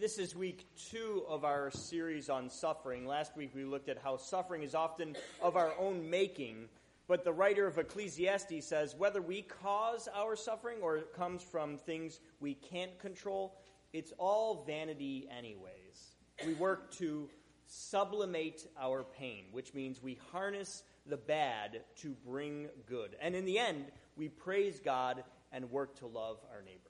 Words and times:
This 0.00 0.16
is 0.16 0.34
week 0.34 0.64
two 0.90 1.24
of 1.28 1.44
our 1.44 1.70
series 1.70 2.30
on 2.30 2.48
suffering. 2.48 3.06
Last 3.06 3.36
week 3.36 3.50
we 3.54 3.66
looked 3.66 3.90
at 3.90 3.98
how 3.98 4.16
suffering 4.16 4.62
is 4.62 4.74
often 4.74 5.14
of 5.42 5.56
our 5.56 5.74
own 5.78 6.08
making, 6.08 6.70
but 7.06 7.22
the 7.22 7.34
writer 7.34 7.66
of 7.66 7.76
Ecclesiastes 7.76 8.66
says 8.66 8.96
whether 8.96 9.20
we 9.20 9.42
cause 9.42 10.08
our 10.14 10.36
suffering 10.36 10.78
or 10.80 10.96
it 10.96 11.12
comes 11.12 11.42
from 11.42 11.76
things 11.76 12.20
we 12.40 12.54
can't 12.54 12.98
control, 12.98 13.58
it's 13.92 14.14
all 14.16 14.64
vanity, 14.66 15.28
anyways. 15.36 16.14
We 16.46 16.54
work 16.54 16.92
to 16.92 17.28
sublimate 17.66 18.66
our 18.80 19.04
pain, 19.04 19.48
which 19.52 19.74
means 19.74 20.02
we 20.02 20.18
harness 20.32 20.82
the 21.04 21.18
bad 21.18 21.82
to 21.96 22.16
bring 22.26 22.68
good. 22.86 23.16
And 23.20 23.34
in 23.34 23.44
the 23.44 23.58
end, 23.58 23.84
we 24.16 24.30
praise 24.30 24.80
God 24.82 25.24
and 25.52 25.70
work 25.70 25.96
to 25.96 26.06
love 26.06 26.38
our 26.50 26.62
neighbors. 26.62 26.89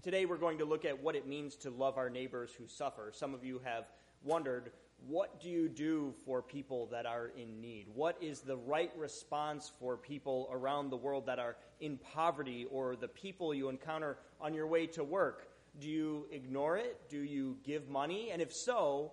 Today 0.00 0.26
we're 0.26 0.36
going 0.36 0.58
to 0.58 0.64
look 0.64 0.84
at 0.84 1.02
what 1.02 1.16
it 1.16 1.26
means 1.26 1.56
to 1.56 1.70
love 1.70 1.98
our 1.98 2.08
neighbors 2.08 2.52
who 2.56 2.68
suffer. 2.68 3.10
Some 3.12 3.34
of 3.34 3.42
you 3.42 3.60
have 3.64 3.86
wondered, 4.22 4.70
what 5.08 5.40
do 5.40 5.48
you 5.48 5.68
do 5.68 6.14
for 6.24 6.40
people 6.40 6.86
that 6.92 7.04
are 7.04 7.32
in 7.36 7.60
need? 7.60 7.86
What 7.92 8.16
is 8.20 8.40
the 8.40 8.56
right 8.56 8.92
response 8.96 9.72
for 9.80 9.96
people 9.96 10.48
around 10.52 10.90
the 10.90 10.96
world 10.96 11.26
that 11.26 11.40
are 11.40 11.56
in 11.80 11.98
poverty 11.98 12.64
or 12.70 12.94
the 12.94 13.08
people 13.08 13.52
you 13.52 13.68
encounter 13.70 14.18
on 14.40 14.54
your 14.54 14.68
way 14.68 14.86
to 14.86 15.02
work? 15.02 15.48
Do 15.80 15.88
you 15.88 16.26
ignore 16.30 16.76
it? 16.76 17.00
Do 17.08 17.18
you 17.18 17.56
give 17.64 17.88
money? 17.88 18.30
And 18.30 18.40
if 18.40 18.54
so, 18.54 19.12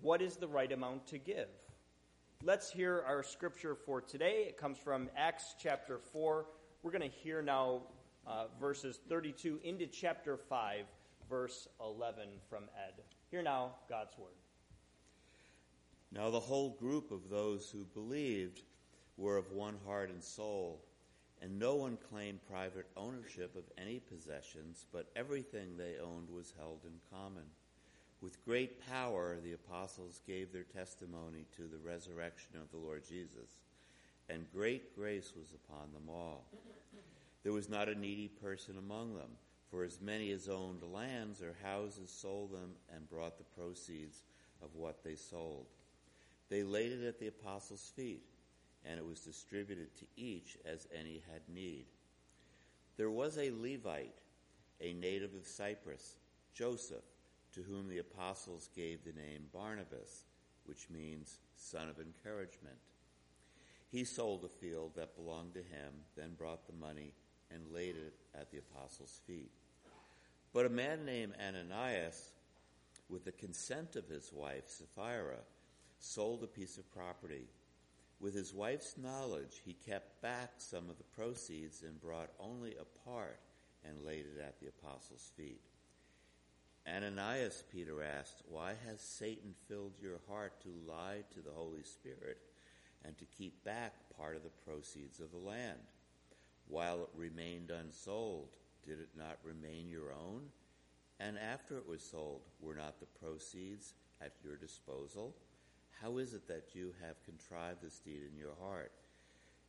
what 0.00 0.20
is 0.20 0.34
the 0.34 0.48
right 0.48 0.72
amount 0.72 1.06
to 1.08 1.18
give? 1.18 1.48
Let's 2.42 2.72
hear 2.72 3.04
our 3.06 3.22
scripture 3.22 3.76
for 3.76 4.00
today. 4.00 4.46
It 4.48 4.58
comes 4.58 4.78
from 4.78 5.08
Acts 5.16 5.54
chapter 5.62 6.00
4. 6.12 6.44
We're 6.82 6.90
going 6.90 7.08
to 7.08 7.16
hear 7.18 7.40
now 7.40 7.82
uh, 8.26 8.46
verses 8.60 8.98
32 9.08 9.60
into 9.62 9.86
chapter 9.86 10.36
5, 10.36 10.84
verse 11.28 11.68
11 11.80 12.28
from 12.48 12.64
Ed. 12.76 13.02
Hear 13.30 13.42
now 13.42 13.72
God's 13.88 14.16
word. 14.18 14.34
Now 16.12 16.30
the 16.30 16.40
whole 16.40 16.70
group 16.70 17.10
of 17.10 17.28
those 17.28 17.70
who 17.70 17.84
believed 17.84 18.62
were 19.16 19.36
of 19.36 19.52
one 19.52 19.76
heart 19.86 20.10
and 20.10 20.22
soul, 20.22 20.80
and 21.42 21.58
no 21.58 21.74
one 21.74 21.98
claimed 22.10 22.40
private 22.48 22.86
ownership 22.96 23.54
of 23.56 23.64
any 23.78 24.00
possessions, 24.00 24.86
but 24.92 25.10
everything 25.16 25.76
they 25.76 25.96
owned 26.02 26.30
was 26.30 26.54
held 26.58 26.80
in 26.84 26.92
common. 27.10 27.44
With 28.22 28.44
great 28.44 28.86
power, 28.88 29.36
the 29.42 29.52
apostles 29.52 30.20
gave 30.26 30.52
their 30.52 30.64
testimony 30.64 31.44
to 31.56 31.62
the 31.62 31.78
resurrection 31.78 32.56
of 32.60 32.70
the 32.70 32.78
Lord 32.78 33.02
Jesus, 33.06 33.58
and 34.28 34.50
great 34.52 34.96
grace 34.96 35.32
was 35.36 35.52
upon 35.52 35.92
them 35.92 36.08
all. 36.08 36.46
There 37.46 37.52
was 37.52 37.68
not 37.68 37.88
a 37.88 37.94
needy 37.94 38.26
person 38.26 38.76
among 38.76 39.14
them, 39.14 39.30
for 39.70 39.84
as 39.84 40.00
many 40.00 40.32
as 40.32 40.48
owned 40.48 40.82
lands 40.82 41.40
or 41.40 41.54
houses 41.62 42.10
sold 42.10 42.50
them 42.50 42.72
and 42.92 43.08
brought 43.08 43.38
the 43.38 43.44
proceeds 43.44 44.22
of 44.60 44.74
what 44.74 45.04
they 45.04 45.14
sold. 45.14 45.66
They 46.48 46.64
laid 46.64 46.90
it 46.90 47.06
at 47.06 47.20
the 47.20 47.28
apostles' 47.28 47.92
feet, 47.94 48.24
and 48.84 48.98
it 48.98 49.06
was 49.06 49.20
distributed 49.20 49.94
to 49.94 50.06
each 50.16 50.58
as 50.64 50.88
any 50.92 51.22
had 51.32 51.42
need. 51.48 51.84
There 52.96 53.12
was 53.12 53.38
a 53.38 53.52
Levite, 53.52 54.16
a 54.80 54.94
native 54.94 55.32
of 55.34 55.46
Cyprus, 55.46 56.16
Joseph, 56.52 57.04
to 57.52 57.62
whom 57.62 57.88
the 57.88 57.98
apostles 57.98 58.70
gave 58.74 59.04
the 59.04 59.12
name 59.12 59.44
Barnabas, 59.52 60.24
which 60.64 60.90
means 60.90 61.38
son 61.54 61.88
of 61.88 62.00
encouragement. 62.00 62.78
He 63.88 64.02
sold 64.02 64.44
a 64.44 64.48
field 64.48 64.96
that 64.96 65.14
belonged 65.14 65.54
to 65.54 65.60
him, 65.60 65.92
then 66.16 66.34
brought 66.36 66.66
the 66.66 66.72
money 66.72 67.12
and 67.50 67.72
laid 67.72 67.96
it 67.96 68.14
at 68.34 68.50
the 68.50 68.58
apostles' 68.58 69.20
feet. 69.26 69.50
But 70.52 70.66
a 70.66 70.70
man 70.70 71.04
named 71.04 71.34
Ananias, 71.40 72.32
with 73.08 73.24
the 73.24 73.32
consent 73.32 73.96
of 73.96 74.08
his 74.08 74.32
wife, 74.32 74.68
Sapphira, 74.68 75.38
sold 75.98 76.42
a 76.42 76.46
piece 76.46 76.78
of 76.78 76.90
property. 76.92 77.48
With 78.20 78.34
his 78.34 78.54
wife's 78.54 78.96
knowledge, 78.96 79.62
he 79.64 79.74
kept 79.74 80.22
back 80.22 80.54
some 80.58 80.88
of 80.88 80.98
the 80.98 81.04
proceeds 81.04 81.82
and 81.82 82.00
brought 82.00 82.30
only 82.40 82.74
a 82.74 83.08
part 83.08 83.38
and 83.84 84.04
laid 84.04 84.24
it 84.24 84.40
at 84.40 84.58
the 84.60 84.68
apostles' 84.68 85.30
feet. 85.36 85.60
Ananias, 86.88 87.64
Peter 87.70 88.02
asked, 88.02 88.42
Why 88.48 88.74
has 88.86 89.00
Satan 89.00 89.54
filled 89.68 89.94
your 90.00 90.20
heart 90.28 90.60
to 90.62 90.72
lie 90.86 91.24
to 91.34 91.40
the 91.40 91.50
Holy 91.50 91.82
Spirit 91.82 92.38
and 93.04 93.18
to 93.18 93.24
keep 93.24 93.64
back 93.64 93.92
part 94.16 94.36
of 94.36 94.42
the 94.42 94.50
proceeds 94.64 95.20
of 95.20 95.32
the 95.32 95.38
land? 95.38 95.80
While 96.68 97.02
it 97.02 97.08
remained 97.14 97.70
unsold, 97.70 98.48
did 98.84 99.00
it 99.00 99.10
not 99.16 99.38
remain 99.44 99.88
your 99.88 100.12
own? 100.12 100.42
And 101.18 101.38
after 101.38 101.78
it 101.78 101.88
was 101.88 102.02
sold, 102.02 102.42
were 102.60 102.74
not 102.74 103.00
the 103.00 103.06
proceeds 103.20 103.94
at 104.20 104.34
your 104.44 104.56
disposal? 104.56 105.34
How 106.02 106.18
is 106.18 106.34
it 106.34 106.46
that 106.48 106.74
you 106.74 106.92
have 107.02 107.24
contrived 107.24 107.82
this 107.82 107.98
deed 107.98 108.20
in 108.30 108.38
your 108.38 108.54
heart? 108.60 108.92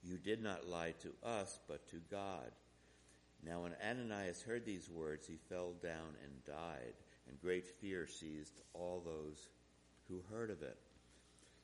You 0.03 0.17
did 0.17 0.43
not 0.43 0.67
lie 0.67 0.93
to 1.01 1.13
us, 1.27 1.59
but 1.67 1.87
to 1.89 1.97
God. 2.11 2.51
Now, 3.45 3.61
when 3.61 3.75
Ananias 3.83 4.41
heard 4.41 4.65
these 4.65 4.89
words, 4.89 5.27
he 5.27 5.37
fell 5.49 5.73
down 5.81 6.15
and 6.23 6.45
died, 6.45 6.93
and 7.27 7.41
great 7.41 7.65
fear 7.65 8.07
seized 8.07 8.59
all 8.73 9.01
those 9.05 9.49
who 10.07 10.21
heard 10.29 10.49
of 10.49 10.61
it. 10.63 10.77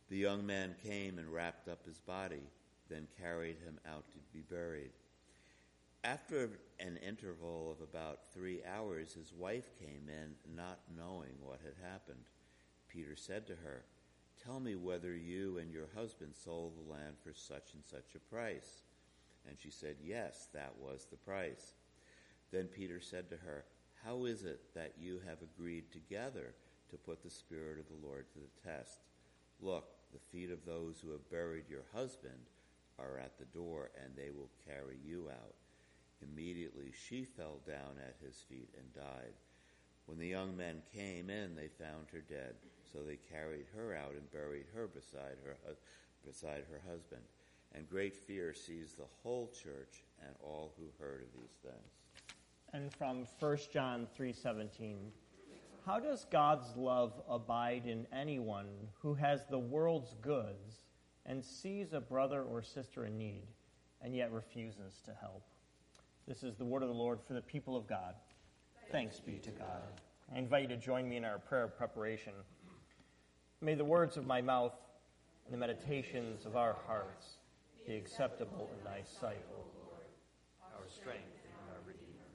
The 0.10 0.18
young 0.18 0.46
man 0.46 0.76
came 0.84 1.18
and 1.18 1.32
wrapped 1.32 1.68
up 1.68 1.86
his 1.86 2.00
body, 2.00 2.44
then 2.90 3.08
carried 3.20 3.58
him 3.66 3.80
out 3.88 4.04
to 4.12 4.20
be 4.32 4.42
buried. 4.42 4.92
After 6.06 6.59
an 6.81 6.97
interval 6.97 7.72
of 7.72 7.81
about 7.81 8.34
three 8.34 8.62
hours, 8.66 9.14
his 9.14 9.31
wife 9.31 9.69
came 9.80 10.09
in, 10.09 10.36
not 10.53 10.80
knowing 10.97 11.31
what 11.40 11.62
had 11.64 11.75
happened. 11.81 12.25
Peter 12.90 13.16
said 13.16 13.47
to 13.47 13.56
her, 13.56 13.86
Tell 14.44 14.59
me 14.59 14.75
whether 14.75 15.16
you 15.16 15.59
and 15.59 15.72
your 15.72 15.88
husband 15.96 16.34
sold 16.36 16.74
the 16.75 16.92
land 16.92 17.16
for 17.24 17.34
such 17.34 17.74
and 17.74 17.86
such 17.86 18.16
a 18.16 18.34
price. 18.34 18.84
And 19.47 19.58
she 19.58 19.72
said, 19.72 19.96
Yes, 20.03 20.50
that 20.53 20.74
was 20.78 21.08
the 21.09 21.16
price. 21.16 21.75
Then 22.52 22.66
Peter 22.66 23.00
said 23.00 23.30
to 23.30 23.38
her, 23.38 23.63
How 24.03 24.25
is 24.25 24.44
it 24.44 24.59
that 24.75 24.96
you 25.00 25.22
have 25.25 25.42
agreed 25.42 25.90
together 25.94 26.53
to 26.90 26.97
put 26.97 27.24
the 27.24 27.30
Spirit 27.30 27.80
of 27.80 27.88
the 27.88 28.06
Lord 28.06 28.25
to 28.34 28.40
the 28.40 28.69
test? 28.69 29.00
Look, 29.62 29.86
the 30.12 30.19
feet 30.19 30.52
of 30.52 30.66
those 30.66 31.00
who 31.00 31.12
have 31.12 31.31
buried 31.31 31.69
your 31.69 31.86
husband 31.94 32.50
are 33.00 33.18
at 33.18 33.40
the 33.40 33.46
door, 33.46 33.92
and 34.03 34.13
they 34.18 34.31
will 34.31 34.52
carry 34.68 34.97
you 35.02 35.30
out. 35.30 35.56
Immediately 36.22 36.91
she 37.07 37.24
fell 37.24 37.59
down 37.66 37.97
at 38.00 38.16
his 38.25 38.38
feet 38.50 38.69
and 38.78 38.94
died. 38.94 39.34
When 40.06 40.18
the 40.18 40.28
young 40.28 40.56
men 40.56 40.81
came 40.94 41.29
in, 41.29 41.56
they 41.56 41.68
found 41.68 42.07
her 42.12 42.22
dead. 42.22 42.56
So 42.91 43.00
they 43.00 43.18
carried 43.31 43.66
her 43.75 43.96
out 43.96 44.13
and 44.13 44.31
buried 44.31 44.66
her 44.75 44.88
beside 44.88 45.38
her, 45.44 45.56
beside 46.25 46.66
her 46.69 46.81
husband. 46.90 47.22
And 47.74 47.90
great 47.90 48.16
fear 48.16 48.53
seized 48.53 48.97
the 48.97 49.07
whole 49.24 49.47
church 49.47 50.03
and 50.25 50.35
all 50.41 50.74
who 50.78 50.85
heard 51.03 51.24
of 51.24 51.34
these 51.34 51.57
things. 51.63 51.91
And 52.74 52.94
from 52.94 53.25
1 53.40 53.72
John 53.72 54.07
3:17, 54.18 55.12
how 55.85 56.00
does 56.00 56.25
God's 56.25 56.75
love 56.75 57.22
abide 57.28 57.85
in 57.85 58.07
anyone 58.13 58.69
who 59.01 59.13
has 59.16 59.45
the 59.45 59.59
world's 59.59 60.13
goods 60.22 60.85
and 61.25 61.44
sees 61.44 61.94
a 61.94 62.00
brother 62.00 62.44
or 62.44 62.62
sister 62.62 63.06
in 63.06 63.18
need 63.18 63.47
and 64.01 64.16
yet 64.16 64.31
refuses 64.31 65.01
to 65.06 65.13
help? 65.13 65.44
This 66.26 66.42
is 66.42 66.56
the 66.56 66.64
word 66.64 66.84
of 66.84 66.88
the 66.88 66.96
Lord 66.96 67.20
for 67.28 67.34
the 67.34 67.42
people 67.42 67.76
of 67.76 67.86
God. 67.86 68.16
Thanks 68.94 69.20
be 69.20 69.40
to 69.40 69.50
God. 69.52 69.82
I 70.34 70.40
invite 70.40 70.62
you 70.62 70.68
to 70.70 70.78
join 70.78 71.10
me 71.10 71.18
in 71.18 71.26
our 71.26 71.38
prayer 71.38 71.66
of 71.66 71.78
preparation. 71.78 72.32
May 73.60 73.76
the 73.76 73.84
words 73.84 74.16
of 74.16 74.26
my 74.26 74.42
mouth 74.42 74.72
and 75.46 75.54
the 75.54 75.58
meditations 75.58 76.46
of 76.46 76.56
our 76.56 76.78
hearts 76.88 77.40
be 77.86 77.98
acceptable 77.98 78.70
in 78.78 78.86
thy 78.86 79.02
sight, 79.04 79.44
O 79.52 79.66
Lord, 79.86 80.06
our 80.74 80.88
strength 80.88 81.44
and 81.44 81.76
our 81.76 81.82
Redeemer. 81.86 82.30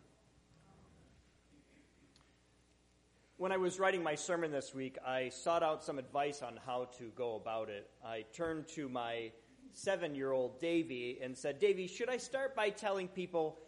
When 3.39 3.53
I 3.53 3.57
was 3.57 3.79
writing 3.79 4.03
my 4.03 4.17
sermon 4.17 4.53
this 4.53 4.75
week, 4.75 4.99
I 5.07 5.31
sought 5.31 5.63
out 5.63 5.83
some 5.83 5.99
advice 5.99 6.43
on 6.43 6.59
how 6.67 6.91
to 6.99 7.05
go 7.17 7.37
about 7.37 7.71
it. 7.71 7.89
I 8.05 8.27
turned 8.35 8.69
to 8.75 8.91
my 8.91 9.33
seven 9.73 10.15
year 10.15 10.33
old 10.33 10.61
Davy 10.61 11.21
and 11.23 11.35
said, 11.35 11.59
Davy, 11.59 11.87
should 11.87 12.11
I 12.11 12.19
start 12.19 12.55
by 12.55 12.69
telling 12.69 13.09
people 13.09 13.61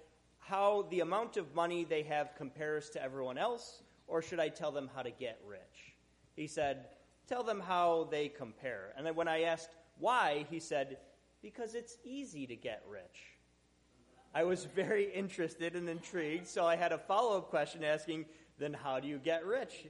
how 0.50 0.85
the 0.91 0.99
amount 1.00 1.37
of 1.37 1.55
money 1.55 1.85
they 1.85 2.02
have 2.02 2.35
compares 2.37 2.91
to 2.91 3.02
everyone 3.02 3.38
else, 3.38 3.82
or 4.08 4.20
should 4.20 4.41
I 4.41 4.49
tell 4.49 4.73
them 4.73 4.91
how 4.94 5.02
to 5.02 5.12
get 5.12 5.41
rich? 5.47 5.94
He 6.35 6.49
said, 6.49 6.87
Tell 7.29 7.44
them 7.44 7.61
how 7.61 8.08
they 8.11 8.29
compare. 8.29 8.93
And 8.97 9.06
then 9.06 9.14
when 9.14 9.29
I 9.29 9.43
asked 9.43 9.70
why, 10.00 10.47
he 10.50 10.58
said, 10.58 10.99
Because 11.41 11.76
it's 11.76 11.97
easy 12.05 12.49
to 12.49 12.56
get 12.56 12.82
rich. 12.91 13.38
I 14.35 14.43
was 14.43 14.64
very 14.64 15.12
interested 15.12 15.76
and 15.76 15.88
intrigued, 15.88 16.49
so 16.49 16.67
I 16.67 16.75
had 16.75 16.91
a 16.91 16.99
follow 16.99 17.38
up 17.38 17.50
question 17.50 17.85
asking, 17.85 18.26
Then 18.58 18.73
how 18.73 18.99
do 18.99 19.06
you 19.06 19.19
get 19.19 19.47
rich? 19.47 19.87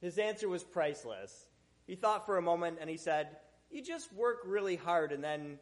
His 0.00 0.16
answer 0.18 0.48
was 0.48 0.64
priceless. 0.64 1.48
He 1.86 1.96
thought 1.96 2.24
for 2.24 2.38
a 2.38 2.42
moment 2.42 2.78
and 2.80 2.88
he 2.88 2.96
said, 2.96 3.36
You 3.70 3.82
just 3.82 4.10
work 4.14 4.38
really 4.46 4.76
hard 4.76 5.12
and 5.12 5.22
then, 5.22 5.58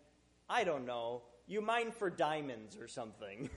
I 0.48 0.62
don't 0.62 0.86
know, 0.86 1.22
you 1.46 1.60
mine 1.60 1.92
for 1.92 2.10
diamonds 2.10 2.76
or 2.76 2.88
something. 2.88 3.50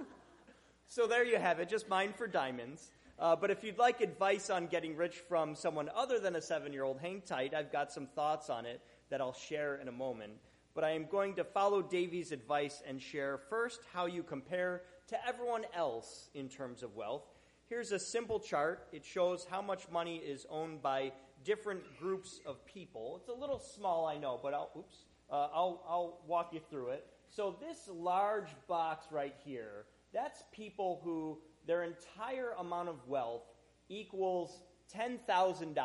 so 0.88 1.06
there 1.06 1.24
you 1.24 1.38
have 1.38 1.60
it, 1.60 1.68
just 1.68 1.88
mine 1.88 2.12
for 2.16 2.26
diamonds. 2.26 2.90
Uh, 3.18 3.36
but 3.36 3.50
if 3.50 3.62
you'd 3.62 3.78
like 3.78 4.00
advice 4.00 4.48
on 4.48 4.66
getting 4.66 4.96
rich 4.96 5.16
from 5.28 5.54
someone 5.54 5.90
other 5.94 6.18
than 6.18 6.36
a 6.36 6.40
seven 6.40 6.72
year 6.72 6.84
old, 6.84 6.98
hang 7.00 7.20
tight. 7.20 7.52
I've 7.52 7.70
got 7.70 7.92
some 7.92 8.06
thoughts 8.06 8.48
on 8.48 8.64
it 8.64 8.80
that 9.10 9.20
I'll 9.20 9.34
share 9.34 9.76
in 9.76 9.88
a 9.88 9.92
moment. 9.92 10.32
But 10.74 10.84
I 10.84 10.92
am 10.92 11.06
going 11.06 11.34
to 11.34 11.44
follow 11.44 11.82
Davy's 11.82 12.32
advice 12.32 12.82
and 12.86 13.02
share 13.02 13.38
first 13.50 13.80
how 13.92 14.06
you 14.06 14.22
compare 14.22 14.82
to 15.08 15.26
everyone 15.26 15.64
else 15.74 16.30
in 16.34 16.48
terms 16.48 16.82
of 16.82 16.94
wealth. 16.94 17.24
Here's 17.68 17.92
a 17.92 17.98
simple 17.98 18.40
chart. 18.40 18.88
It 18.92 19.04
shows 19.04 19.46
how 19.50 19.60
much 19.60 19.90
money 19.90 20.16
is 20.16 20.46
owned 20.48 20.80
by 20.80 21.12
different 21.44 21.82
groups 21.98 22.40
of 22.46 22.64
people. 22.64 23.18
It's 23.20 23.28
a 23.28 23.38
little 23.38 23.58
small, 23.58 24.06
I 24.06 24.16
know, 24.16 24.38
but 24.42 24.54
I'll, 24.54 24.70
oops, 24.76 24.96
uh, 25.30 25.48
I'll, 25.54 25.82
I'll 25.88 26.20
walk 26.26 26.52
you 26.52 26.60
through 26.70 26.90
it. 26.90 27.06
So, 27.30 27.56
this 27.60 27.88
large 27.88 28.48
box 28.66 29.06
right 29.12 29.34
here, 29.44 29.86
that's 30.12 30.42
people 30.52 31.00
who 31.04 31.38
their 31.66 31.84
entire 31.84 32.52
amount 32.58 32.88
of 32.88 32.96
wealth 33.06 33.44
equals 33.88 34.62
$10,000. 34.94 35.76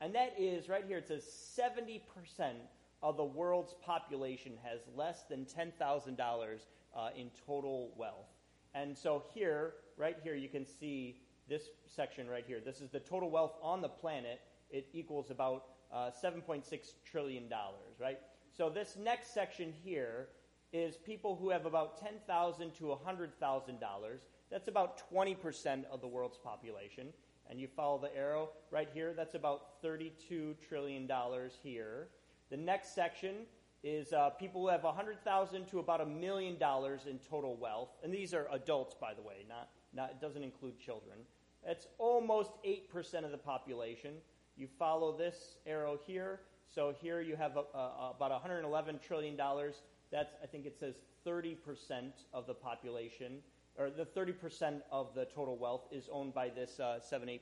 And 0.00 0.14
that 0.14 0.34
is, 0.38 0.68
right 0.68 0.84
here, 0.86 0.98
it 0.98 1.08
says 1.08 1.24
70% 1.58 2.00
of 3.02 3.16
the 3.16 3.24
world's 3.24 3.74
population 3.84 4.52
has 4.62 4.80
less 4.96 5.24
than 5.28 5.44
$10,000 5.44 6.58
uh, 6.96 7.08
in 7.16 7.30
total 7.46 7.92
wealth. 7.96 8.28
And 8.74 8.96
so 8.96 9.24
here, 9.34 9.74
right 9.96 10.16
here, 10.22 10.34
you 10.34 10.48
can 10.48 10.66
see 10.66 11.20
this 11.48 11.68
section 11.86 12.28
right 12.28 12.44
here. 12.46 12.60
This 12.64 12.80
is 12.80 12.90
the 12.90 13.00
total 13.00 13.30
wealth 13.30 13.52
on 13.62 13.82
the 13.82 13.88
planet. 13.88 14.40
It 14.70 14.88
equals 14.92 15.30
about 15.30 15.64
uh, 15.92 16.10
$7.6 16.22 16.64
trillion, 17.04 17.44
right? 18.00 18.18
So 18.56 18.70
this 18.70 18.96
next 18.96 19.34
section 19.34 19.72
here 19.84 20.28
is 20.72 20.96
people 20.96 21.34
who 21.34 21.50
have 21.50 21.66
about 21.66 22.00
10,000 22.00 22.72
to 22.74 22.84
$100,000. 22.84 23.78
That's 24.50 24.68
about 24.68 25.02
20% 25.12 25.84
of 25.90 26.00
the 26.00 26.06
world's 26.06 26.38
population. 26.38 27.08
And 27.50 27.60
you 27.60 27.66
follow 27.66 27.98
the 27.98 28.16
arrow 28.16 28.50
right 28.70 28.88
here, 28.94 29.12
that's 29.12 29.34
about 29.34 29.82
$32 29.82 30.54
trillion 30.68 31.10
here. 31.62 32.08
The 32.50 32.56
next 32.56 32.94
section 32.94 33.46
is 33.82 34.12
uh, 34.12 34.30
people 34.30 34.62
who 34.62 34.68
have 34.68 34.84
100000 34.84 35.66
to 35.66 35.78
about 35.80 36.00
a 36.00 36.06
million 36.06 36.56
dollars 36.56 37.02
in 37.10 37.18
total 37.18 37.56
wealth. 37.56 37.90
And 38.02 38.14
these 38.14 38.32
are 38.32 38.46
adults, 38.52 38.94
by 38.98 39.14
the 39.14 39.22
way, 39.22 39.44
not, 39.48 39.70
not, 39.92 40.10
it 40.10 40.20
doesn't 40.20 40.42
include 40.42 40.78
children. 40.78 41.18
That's 41.66 41.88
almost 41.98 42.52
8% 42.64 43.24
of 43.24 43.32
the 43.32 43.38
population. 43.38 44.14
You 44.56 44.68
follow 44.78 45.16
this 45.16 45.56
arrow 45.66 45.98
here. 46.06 46.40
So 46.72 46.92
here 47.00 47.20
you 47.20 47.36
have 47.36 47.56
a, 47.56 47.76
a, 47.76 48.12
about 48.16 48.30
111 48.30 48.98
trillion 49.06 49.36
dollars. 49.36 49.82
That's 50.10 50.34
I 50.42 50.46
think 50.46 50.66
it 50.66 50.76
says 50.78 50.94
30% 51.26 51.56
of 52.32 52.46
the 52.46 52.54
population, 52.54 53.38
or 53.76 53.90
the 53.90 54.04
30% 54.04 54.80
of 54.90 55.14
the 55.14 55.24
total 55.26 55.56
wealth 55.56 55.86
is 55.90 56.08
owned 56.12 56.34
by 56.34 56.48
this 56.48 56.80
uh, 56.80 57.00
7 57.00 57.28
8%. 57.28 57.38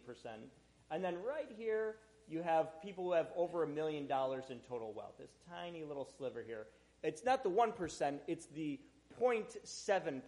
And 0.91 1.03
then 1.03 1.17
right 1.27 1.49
here 1.57 1.97
you 2.29 2.43
have 2.43 2.81
people 2.83 3.05
who 3.05 3.13
have 3.13 3.29
over 3.37 3.63
a 3.63 3.67
million 3.67 4.07
dollars 4.07 4.45
in 4.51 4.59
total 4.61 4.93
wealth. 4.93 5.15
This 5.19 5.33
tiny 5.49 5.83
little 5.85 6.09
sliver 6.17 6.43
here. 6.47 6.67
It's 7.03 7.25
not 7.25 7.43
the 7.43 7.51
1%, 7.51 8.19
it's 8.29 8.47
the 8.47 8.79
0.7%. 9.21 10.23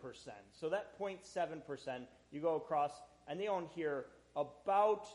So 0.52 0.68
that 0.68 0.98
0.7%, 0.98 2.06
you 2.32 2.40
go 2.40 2.56
across, 2.56 2.92
and 3.28 3.40
they 3.40 3.48
own 3.48 3.66
here 3.74 4.06
about 4.36 5.06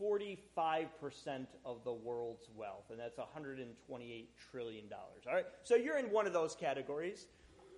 45% 0.00 1.46
of 1.64 1.84
the 1.84 1.92
world's 1.92 2.48
wealth, 2.54 2.84
and 2.90 2.98
that's 2.98 3.18
$128 3.18 4.26
trillion. 4.50 4.84
All 4.92 5.34
right? 5.34 5.46
So 5.62 5.74
you're 5.74 5.98
in 5.98 6.06
one 6.06 6.26
of 6.26 6.32
those 6.32 6.54
categories. 6.54 7.26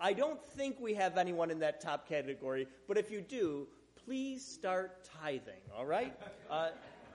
I 0.01 0.13
don't 0.13 0.43
think 0.53 0.81
we 0.81 0.95
have 0.95 1.19
anyone 1.19 1.51
in 1.51 1.59
that 1.61 1.81
top 1.81 2.09
category, 2.09 2.67
but 2.89 2.97
if 2.97 3.11
you 3.11 3.21
do, 3.21 3.67
please 4.05 4.45
start 4.45 5.09
tithing, 5.23 5.61
all 5.77 5.85
right? 5.85 6.17
Uh, 6.51 6.71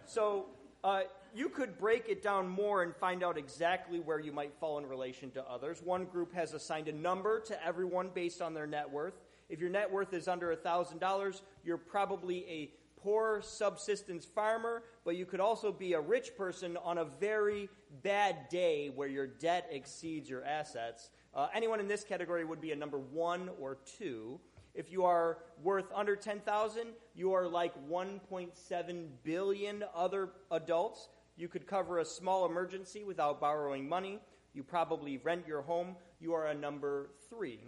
so 0.06 0.46
uh, 0.84 1.02
you 1.34 1.50
could 1.50 1.78
break 1.78 2.08
it 2.08 2.22
down 2.22 2.48
more 2.48 2.84
and 2.84 2.96
find 2.96 3.24
out 3.24 3.38
exactly 3.38 4.00
where 4.00 4.20
you 4.20 4.32
might 4.32 4.54
fall 4.60 4.78
in 4.78 4.86
relation 4.86 5.32
to 5.32 5.44
others. 5.50 5.82
One 5.84 6.06
group 6.06 6.34
has 6.34 6.54
assigned 6.54 6.88
a 6.88 6.94
number 6.94 7.40
to 7.42 7.66
everyone 7.66 8.12
based 8.14 8.42
on 8.42 8.54
their 8.54 8.68
net 8.68 8.90
worth. 8.90 9.16
If 9.50 9.60
your 9.60 9.70
net 9.70 9.92
worth 9.92 10.14
is 10.14 10.28
under 10.28 10.56
$1,000, 10.56 11.42
you're 11.64 11.78
probably 11.78 12.46
a 12.48 12.72
poor 13.06 13.40
subsistence 13.44 14.26
farmer, 14.26 14.82
but 15.06 15.16
you 15.16 15.28
could 15.28 15.40
also 15.40 15.72
be 15.72 15.94
a 15.94 16.02
rich 16.02 16.36
person 16.36 16.76
on 16.84 16.98
a 16.98 17.06
very 17.06 17.70
bad 18.02 18.50
day 18.50 18.90
where 18.96 19.08
your 19.08 19.28
debt 19.28 19.68
exceeds 19.70 20.28
your 20.28 20.44
assets. 20.44 21.12
Uh, 21.36 21.48
anyone 21.54 21.80
in 21.80 21.88
this 21.88 22.04
category 22.04 22.44
would 22.44 22.60
be 22.60 22.72
a 22.72 22.76
number 22.76 22.98
one 22.98 23.48
or 23.62 23.78
two. 24.00 24.40
If 24.74 24.92
you 24.92 25.06
are 25.06 25.38
worth 25.62 25.86
under 25.94 26.16
10,000, 26.16 26.88
you 27.14 27.34
are 27.34 27.48
like 27.48 27.74
1.7 27.88 29.08
billion 29.24 29.84
other 29.96 30.30
adults. 30.50 31.10
You 31.38 31.48
could 31.48 31.68
cover 31.68 32.00
a 32.00 32.06
small 32.06 32.48
emergency 32.48 33.04
without 33.04 33.40
borrowing 33.40 33.88
money. 33.88 34.20
You 34.56 34.64
probably 34.64 35.18
rent 35.20 35.46
your 35.48 35.62
home. 35.62 35.96
You 36.20 36.34
are 36.34 36.48
a 36.48 36.56
number 36.56 37.12
3. 37.30 37.60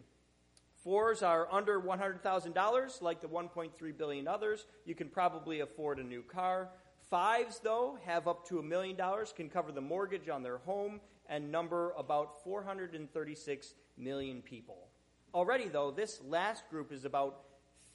Fours 0.87 1.21
are 1.21 1.49
under 1.51 1.81
$100,000, 1.81 3.01
like 3.01 3.19
the 3.19 3.27
1.3 3.27 3.97
billion 3.97 4.25
others. 4.25 4.65
You 4.85 4.95
can 4.95 5.09
probably 5.09 5.59
afford 5.59 5.99
a 5.99 6.03
new 6.03 6.21
car. 6.21 6.69
Fives, 7.09 7.59
though, 7.59 7.97
have 8.05 8.25
up 8.25 8.47
to 8.47 8.59
a 8.59 8.63
million 8.63 8.95
dollars, 8.95 9.33
can 9.35 9.49
cover 9.49 9.73
the 9.73 9.81
mortgage 9.81 10.29
on 10.29 10.43
their 10.43 10.59
home, 10.59 11.01
and 11.27 11.51
number 11.51 11.91
about 11.97 12.41
436 12.41 13.73
million 13.97 14.41
people. 14.41 14.87
Already, 15.33 15.67
though, 15.67 15.91
this 15.91 16.21
last 16.25 16.69
group 16.69 16.93
is 16.93 17.03
about 17.03 17.41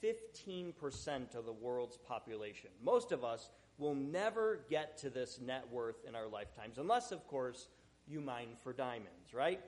15% 0.05 1.35
of 1.35 1.47
the 1.47 1.53
world's 1.55 1.97
population. 1.97 2.69
Most 2.85 3.11
of 3.11 3.25
us 3.25 3.49
will 3.79 3.95
never 3.95 4.67
get 4.69 4.99
to 4.99 5.09
this 5.09 5.41
net 5.41 5.65
worth 5.73 6.05
in 6.07 6.15
our 6.15 6.29
lifetimes, 6.29 6.77
unless, 6.77 7.11
of 7.11 7.27
course, 7.27 7.69
you 8.07 8.21
mine 8.21 8.49
for 8.63 8.75
diamonds, 8.75 9.33
right? 9.33 9.63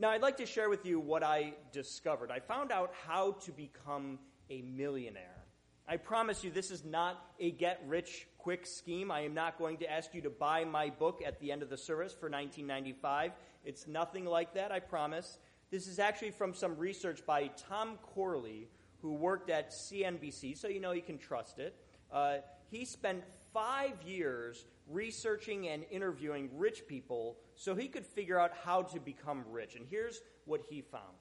Now, 0.00 0.08
I'd 0.08 0.22
like 0.22 0.38
to 0.38 0.46
share 0.46 0.70
with 0.70 0.86
you 0.86 0.98
what 0.98 1.22
I 1.22 1.52
discovered. 1.72 2.30
I 2.30 2.40
found 2.40 2.72
out 2.72 2.94
how 3.06 3.32
to 3.32 3.52
become 3.52 4.18
a 4.48 4.62
millionaire. 4.62 5.44
I 5.86 5.98
promise 5.98 6.42
you, 6.42 6.50
this 6.50 6.70
is 6.70 6.86
not 6.86 7.22
a 7.38 7.50
get 7.50 7.82
rich 7.86 8.26
quick 8.38 8.64
scheme. 8.64 9.10
I 9.10 9.20
am 9.20 9.34
not 9.34 9.58
going 9.58 9.76
to 9.76 9.92
ask 9.92 10.14
you 10.14 10.22
to 10.22 10.30
buy 10.30 10.64
my 10.64 10.88
book 10.88 11.20
at 11.22 11.38
the 11.38 11.52
end 11.52 11.62
of 11.62 11.68
the 11.68 11.76
service 11.76 12.14
for 12.14 12.30
1995. 12.30 13.32
It's 13.62 13.86
nothing 13.86 14.24
like 14.24 14.54
that, 14.54 14.72
I 14.72 14.80
promise. 14.80 15.36
This 15.70 15.86
is 15.86 15.98
actually 15.98 16.30
from 16.30 16.54
some 16.54 16.78
research 16.78 17.26
by 17.26 17.48
Tom 17.68 17.98
Corley, 18.00 18.68
who 19.02 19.12
worked 19.12 19.50
at 19.50 19.70
CNBC, 19.70 20.56
so 20.56 20.68
you 20.68 20.80
know 20.80 20.92
you 20.92 21.02
can 21.02 21.18
trust 21.18 21.58
it. 21.58 21.76
Uh, 22.10 22.38
he 22.70 22.86
spent 22.86 23.22
five 23.52 24.02
years 24.02 24.66
researching 24.88 25.68
and 25.68 25.84
interviewing 25.90 26.50
rich 26.56 26.86
people 26.86 27.38
so 27.54 27.74
he 27.74 27.88
could 27.88 28.06
figure 28.06 28.38
out 28.38 28.52
how 28.64 28.82
to 28.82 29.00
become 29.00 29.44
rich. 29.50 29.76
And 29.76 29.86
here's 29.88 30.22
what 30.44 30.62
he 30.68 30.80
found. 30.80 31.16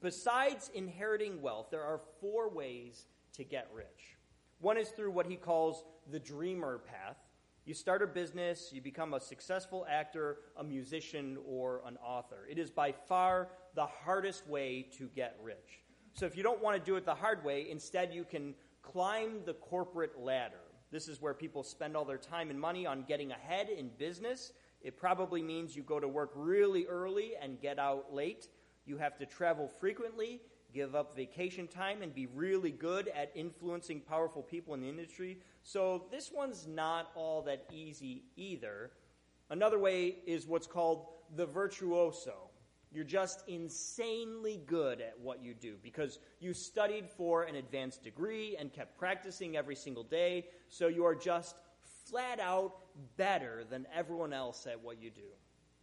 Besides 0.00 0.70
inheriting 0.74 1.40
wealth, 1.40 1.68
there 1.70 1.82
are 1.82 2.00
four 2.20 2.48
ways 2.48 3.06
to 3.34 3.44
get 3.44 3.68
rich. 3.72 4.16
One 4.60 4.76
is 4.76 4.88
through 4.90 5.12
what 5.12 5.26
he 5.26 5.36
calls 5.36 5.84
the 6.10 6.18
dreamer 6.18 6.78
path. 6.78 7.16
You 7.64 7.74
start 7.74 8.02
a 8.02 8.06
business, 8.08 8.70
you 8.72 8.80
become 8.80 9.14
a 9.14 9.20
successful 9.20 9.86
actor, 9.88 10.38
a 10.56 10.64
musician, 10.64 11.38
or 11.46 11.82
an 11.86 11.96
author. 12.04 12.46
It 12.50 12.58
is 12.58 12.70
by 12.70 12.90
far 12.90 13.50
the 13.76 13.86
hardest 13.86 14.48
way 14.48 14.88
to 14.98 15.08
get 15.14 15.38
rich. 15.42 15.82
So 16.14 16.26
if 16.26 16.36
you 16.36 16.42
don't 16.42 16.60
want 16.60 16.76
to 16.76 16.84
do 16.84 16.96
it 16.96 17.06
the 17.06 17.14
hard 17.14 17.44
way, 17.44 17.70
instead 17.70 18.12
you 18.12 18.24
can 18.24 18.54
climb 18.82 19.44
the 19.46 19.54
corporate 19.54 20.20
ladder. 20.20 20.60
This 20.92 21.08
is 21.08 21.22
where 21.22 21.32
people 21.32 21.62
spend 21.62 21.96
all 21.96 22.04
their 22.04 22.18
time 22.18 22.50
and 22.50 22.60
money 22.60 22.86
on 22.86 23.04
getting 23.08 23.32
ahead 23.32 23.70
in 23.70 23.90
business. 23.98 24.52
It 24.82 24.98
probably 24.98 25.42
means 25.42 25.74
you 25.74 25.82
go 25.82 25.98
to 25.98 26.06
work 26.06 26.32
really 26.34 26.86
early 26.86 27.32
and 27.40 27.60
get 27.60 27.78
out 27.78 28.12
late. 28.12 28.48
You 28.84 28.98
have 28.98 29.16
to 29.18 29.26
travel 29.26 29.68
frequently, 29.68 30.42
give 30.74 30.94
up 30.94 31.16
vacation 31.16 31.66
time, 31.66 32.02
and 32.02 32.14
be 32.14 32.26
really 32.26 32.70
good 32.70 33.08
at 33.08 33.32
influencing 33.34 34.00
powerful 34.00 34.42
people 34.42 34.74
in 34.74 34.82
the 34.82 34.88
industry. 34.88 35.38
So 35.62 36.04
this 36.10 36.30
one's 36.30 36.66
not 36.66 37.10
all 37.14 37.40
that 37.42 37.64
easy 37.72 38.24
either. 38.36 38.90
Another 39.48 39.78
way 39.78 40.16
is 40.26 40.46
what's 40.46 40.66
called 40.66 41.06
the 41.34 41.46
virtuoso. 41.46 42.51
You're 42.94 43.04
just 43.04 43.42
insanely 43.48 44.60
good 44.66 45.00
at 45.00 45.18
what 45.18 45.42
you 45.42 45.54
do 45.54 45.76
because 45.82 46.18
you 46.40 46.52
studied 46.52 47.08
for 47.08 47.44
an 47.44 47.54
advanced 47.54 48.02
degree 48.02 48.56
and 48.58 48.72
kept 48.72 48.98
practicing 48.98 49.56
every 49.56 49.76
single 49.76 50.02
day, 50.02 50.46
so 50.68 50.88
you 50.88 51.04
are 51.06 51.14
just 51.14 51.56
flat 52.06 52.38
out 52.38 52.74
better 53.16 53.64
than 53.68 53.86
everyone 53.94 54.32
else 54.32 54.66
at 54.66 54.82
what 54.82 55.00
you 55.00 55.10
do. 55.10 55.22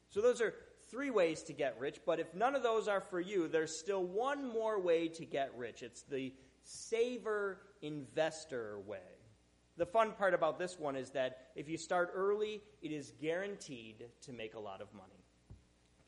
So, 0.10 0.22
those 0.22 0.42
are 0.42 0.54
three 0.90 1.10
ways 1.10 1.44
to 1.44 1.54
get 1.54 1.80
rich, 1.80 2.00
but 2.06 2.20
if 2.20 2.34
none 2.34 2.56
of 2.56 2.64
those 2.64 2.88
are 2.88 3.02
for 3.02 3.20
you, 3.20 3.48
there's 3.48 3.76
still 3.76 4.04
one 4.04 4.48
more 4.48 4.80
way 4.80 5.08
to 5.08 5.26
get 5.26 5.52
rich. 5.58 5.82
It's 5.84 6.04
the 6.04 6.34
saver 6.64 7.60
investor 7.82 8.80
way. 8.86 9.00
The 9.78 9.86
fun 9.86 10.12
part 10.12 10.34
about 10.34 10.60
this 10.60 10.78
one 10.78 10.96
is 10.96 11.12
that 11.12 11.48
if 11.56 11.70
you 11.70 11.78
start 11.78 12.12
early, 12.14 12.62
it 12.82 12.92
is 12.92 13.14
guaranteed 13.22 14.06
to 14.24 14.34
make 14.34 14.56
a 14.56 14.60
lot 14.60 14.82
of 14.82 14.94
money. 14.94 15.19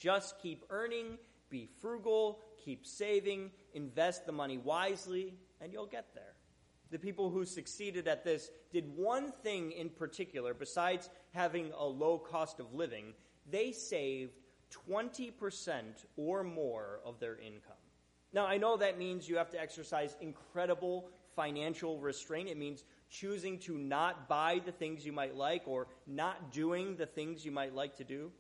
Just 0.02 0.40
keep 0.42 0.66
earning, 0.72 1.20
be 1.52 1.70
frugal, 1.80 2.40
keep 2.66 2.88
saving, 2.88 3.52
invest 3.76 4.26
the 4.26 4.32
money 4.32 4.58
wisely, 4.58 5.36
and 5.62 5.72
you'll 5.72 5.86
get 5.86 6.16
there. 6.16 6.34
the 6.92 7.00
people 7.00 7.30
who 7.30 7.46
succeeded 7.46 8.08
at 8.08 8.24
this, 8.24 8.52
did 8.72 8.86
one 8.96 9.32
thing 9.44 9.72
in 9.72 9.90
particular, 9.90 10.54
besides 10.54 11.10
having 11.34 11.72
a 11.78 11.86
low 11.86 12.18
cost 12.18 12.60
of 12.60 12.74
living, 12.74 13.14
they 13.50 13.72
saved 13.72 14.38
20% 14.90 15.84
or 16.18 16.44
more 16.44 17.00
of 17.06 17.20
their 17.20 17.38
income. 17.38 17.74
Now, 18.34 18.46
I 18.46 18.58
know 18.58 18.78
that 18.78 19.00
means 19.00 19.28
you 19.28 19.38
have 19.38 19.50
to 19.52 19.60
exercise 19.60 20.16
incredible 20.22 21.10
financial 21.36 21.98
restraint. 22.00 22.50
It 22.50 22.58
means 22.58 22.84
choosing 23.10 23.58
to 23.60 23.78
not 23.78 24.28
buy 24.30 24.62
the 24.66 24.72
things 24.72 25.06
you 25.06 25.12
might 25.12 25.36
like 25.36 25.64
or 25.66 25.88
not 26.08 26.52
doing 26.52 26.98
the 26.98 27.06
things 27.06 27.46
you 27.46 27.52
might 27.52 27.74
like 27.74 27.96
to 27.98 28.04
do. 28.04 28.32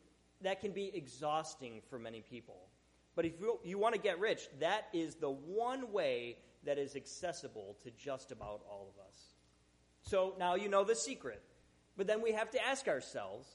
That 0.44 0.62
can 0.62 0.72
be 0.72 0.92
exhausting 0.94 1.82
for 1.90 2.00
many 2.00 2.22
people. 2.22 2.68
But 3.16 3.26
if 3.26 3.34
you, 3.40 3.60
you 3.64 3.78
want 3.78 3.96
to 3.96 4.02
get 4.02 4.20
rich, 4.20 4.48
that 4.60 4.88
is 4.94 5.16
the 5.16 5.30
one 5.30 5.92
way 5.92 6.38
that 6.64 6.78
is 6.78 6.96
accessible 6.96 7.78
to 7.84 7.92
just 7.92 8.32
about 8.32 8.62
all 8.70 8.94
of 8.96 9.08
us. 9.08 9.36
So 10.04 10.36
now 10.40 10.56
you 10.56 10.70
know 10.70 10.84
the 10.84 10.96
secret. 10.96 11.42
But 11.98 12.08
then 12.08 12.22
we 12.22 12.32
have 12.32 12.52
to 12.52 12.66
ask 12.66 12.88
ourselves 12.88 13.48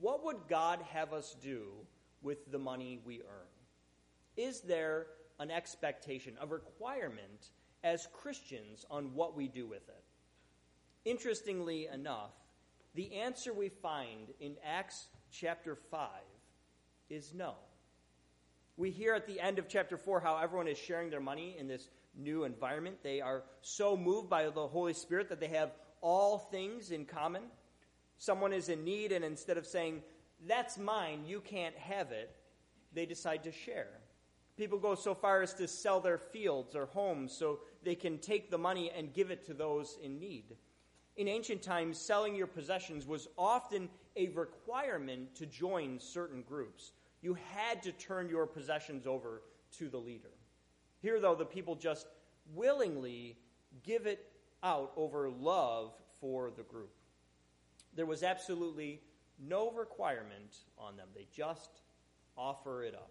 what 0.00 0.24
would 0.24 0.48
God 0.48 0.80
have 0.92 1.12
us 1.12 1.36
do 1.42 1.68
with 2.22 2.50
the 2.50 2.58
money 2.58 3.00
we 3.04 3.20
earn? 3.20 3.48
Is 4.36 4.60
there 4.62 5.06
an 5.38 5.50
expectation, 5.50 6.36
a 6.40 6.46
requirement 6.46 7.50
as 7.84 8.08
Christians 8.12 8.84
on 8.90 9.14
what 9.14 9.36
we 9.36 9.48
do 9.48 9.66
with 9.66 9.88
it? 9.88 10.04
Interestingly 11.04 11.88
enough, 11.92 12.32
the 12.94 13.14
answer 13.14 13.52
we 13.52 13.68
find 13.68 14.28
in 14.40 14.56
Acts 14.64 15.08
chapter 15.30 15.74
5 15.74 16.08
is 17.08 17.32
no. 17.34 17.54
We 18.76 18.90
hear 18.90 19.14
at 19.14 19.26
the 19.26 19.40
end 19.40 19.58
of 19.58 19.68
chapter 19.68 19.96
4 19.96 20.20
how 20.20 20.38
everyone 20.38 20.68
is 20.68 20.78
sharing 20.78 21.10
their 21.10 21.20
money 21.20 21.56
in 21.58 21.68
this 21.68 21.88
new 22.16 22.44
environment. 22.44 22.98
They 23.02 23.20
are 23.20 23.42
so 23.60 23.96
moved 23.96 24.30
by 24.30 24.44
the 24.48 24.66
Holy 24.68 24.94
Spirit 24.94 25.28
that 25.28 25.40
they 25.40 25.48
have 25.48 25.72
all 26.00 26.38
things 26.38 26.90
in 26.90 27.04
common. 27.04 27.42
Someone 28.18 28.52
is 28.52 28.68
in 28.68 28.84
need, 28.84 29.12
and 29.12 29.24
instead 29.24 29.56
of 29.56 29.66
saying, 29.66 30.02
That's 30.46 30.78
mine, 30.78 31.24
you 31.26 31.40
can't 31.40 31.76
have 31.76 32.10
it, 32.12 32.34
they 32.92 33.06
decide 33.06 33.44
to 33.44 33.52
share. 33.52 34.00
People 34.56 34.78
go 34.78 34.94
so 34.94 35.14
far 35.14 35.42
as 35.42 35.54
to 35.54 35.68
sell 35.68 36.00
their 36.00 36.18
fields 36.18 36.74
or 36.74 36.86
homes 36.86 37.32
so 37.32 37.60
they 37.82 37.94
can 37.94 38.18
take 38.18 38.50
the 38.50 38.58
money 38.58 38.90
and 38.94 39.14
give 39.14 39.30
it 39.30 39.46
to 39.46 39.54
those 39.54 39.98
in 40.02 40.18
need. 40.18 40.56
In 41.16 41.28
ancient 41.28 41.62
times, 41.62 41.98
selling 41.98 42.34
your 42.34 42.46
possessions 42.46 43.06
was 43.06 43.28
often 43.38 43.88
a 44.16 44.28
requirement 44.28 45.34
to 45.36 45.46
join 45.46 45.98
certain 45.98 46.42
groups. 46.42 46.92
You 47.22 47.36
had 47.52 47.82
to 47.82 47.92
turn 47.92 48.28
your 48.28 48.46
possessions 48.46 49.06
over 49.06 49.42
to 49.78 49.88
the 49.88 49.98
leader. 49.98 50.30
Here, 51.00 51.20
though, 51.20 51.34
the 51.34 51.44
people 51.44 51.74
just 51.74 52.06
willingly 52.54 53.36
give 53.84 54.06
it 54.06 54.30
out 54.62 54.92
over 54.96 55.28
love 55.30 55.92
for 56.20 56.50
the 56.50 56.62
group. 56.62 56.92
There 57.94 58.06
was 58.06 58.22
absolutely 58.22 59.00
no 59.38 59.70
requirement 59.70 60.56
on 60.78 60.96
them, 60.96 61.08
they 61.14 61.26
just 61.34 61.80
offer 62.36 62.82
it 62.84 62.94
up. 62.94 63.10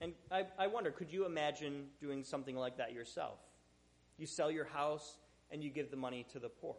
And 0.00 0.12
I, 0.30 0.46
I 0.58 0.66
wonder, 0.66 0.90
could 0.90 1.12
you 1.12 1.26
imagine 1.26 1.86
doing 2.00 2.24
something 2.24 2.56
like 2.56 2.76
that 2.78 2.92
yourself? 2.92 3.38
You 4.18 4.26
sell 4.26 4.50
your 4.50 4.64
house 4.64 5.18
and 5.50 5.62
you 5.62 5.70
give 5.70 5.90
the 5.90 5.96
money 5.96 6.26
to 6.32 6.38
the 6.38 6.48
poor. 6.48 6.76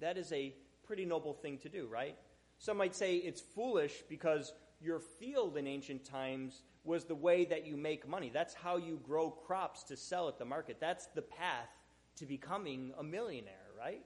That 0.00 0.16
is 0.16 0.32
a 0.32 0.52
pretty 0.88 1.04
noble 1.04 1.34
thing 1.34 1.58
to 1.58 1.68
do, 1.68 1.86
right? 1.86 2.16
Some 2.56 2.78
might 2.78 2.96
say 2.96 3.16
it's 3.16 3.42
foolish 3.42 4.02
because 4.08 4.54
your 4.80 4.98
field 4.98 5.58
in 5.58 5.66
ancient 5.66 6.04
times 6.04 6.62
was 6.82 7.04
the 7.04 7.14
way 7.14 7.44
that 7.44 7.66
you 7.66 7.76
make 7.76 8.08
money. 8.08 8.30
That's 8.32 8.54
how 8.54 8.78
you 8.78 8.98
grow 9.04 9.30
crops 9.30 9.84
to 9.84 9.96
sell 9.96 10.28
at 10.28 10.38
the 10.38 10.46
market. 10.46 10.78
That's 10.80 11.06
the 11.14 11.22
path 11.22 11.68
to 12.16 12.24
becoming 12.24 12.92
a 12.98 13.04
millionaire, 13.04 13.68
right? 13.78 14.00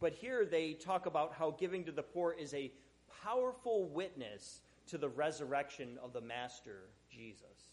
But 0.00 0.12
here 0.12 0.44
they 0.44 0.72
talk 0.74 1.06
about 1.06 1.34
how 1.34 1.52
giving 1.52 1.84
to 1.84 1.92
the 1.92 2.02
poor 2.02 2.32
is 2.32 2.52
a 2.52 2.72
powerful 3.22 3.88
witness 3.88 4.60
to 4.88 4.98
the 4.98 5.08
resurrection 5.08 5.98
of 6.02 6.12
the 6.12 6.20
Master, 6.20 6.90
Jesus. 7.10 7.70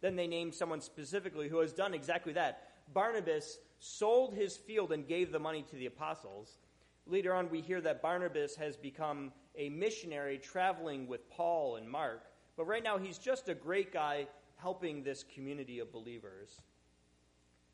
Then 0.00 0.16
they 0.16 0.26
name 0.26 0.50
someone 0.50 0.80
specifically 0.80 1.48
who 1.48 1.60
has 1.60 1.72
done 1.72 1.94
exactly 1.94 2.32
that. 2.32 2.68
Barnabas 2.92 3.58
sold 3.78 4.34
his 4.34 4.56
field 4.56 4.90
and 4.90 5.06
gave 5.06 5.30
the 5.30 5.38
money 5.38 5.64
to 5.70 5.76
the 5.76 5.86
apostles. 5.86 6.58
Later 7.06 7.34
on, 7.34 7.50
we 7.50 7.60
hear 7.60 7.80
that 7.80 8.02
Barnabas 8.02 8.54
has 8.56 8.76
become 8.76 9.32
a 9.56 9.68
missionary 9.68 10.38
traveling 10.38 11.06
with 11.06 11.28
Paul 11.30 11.76
and 11.76 11.88
Mark. 11.88 12.26
But 12.56 12.66
right 12.66 12.82
now, 12.82 12.98
he's 12.98 13.18
just 13.18 13.48
a 13.48 13.54
great 13.54 13.92
guy 13.92 14.26
helping 14.56 15.02
this 15.02 15.24
community 15.34 15.78
of 15.78 15.92
believers. 15.92 16.60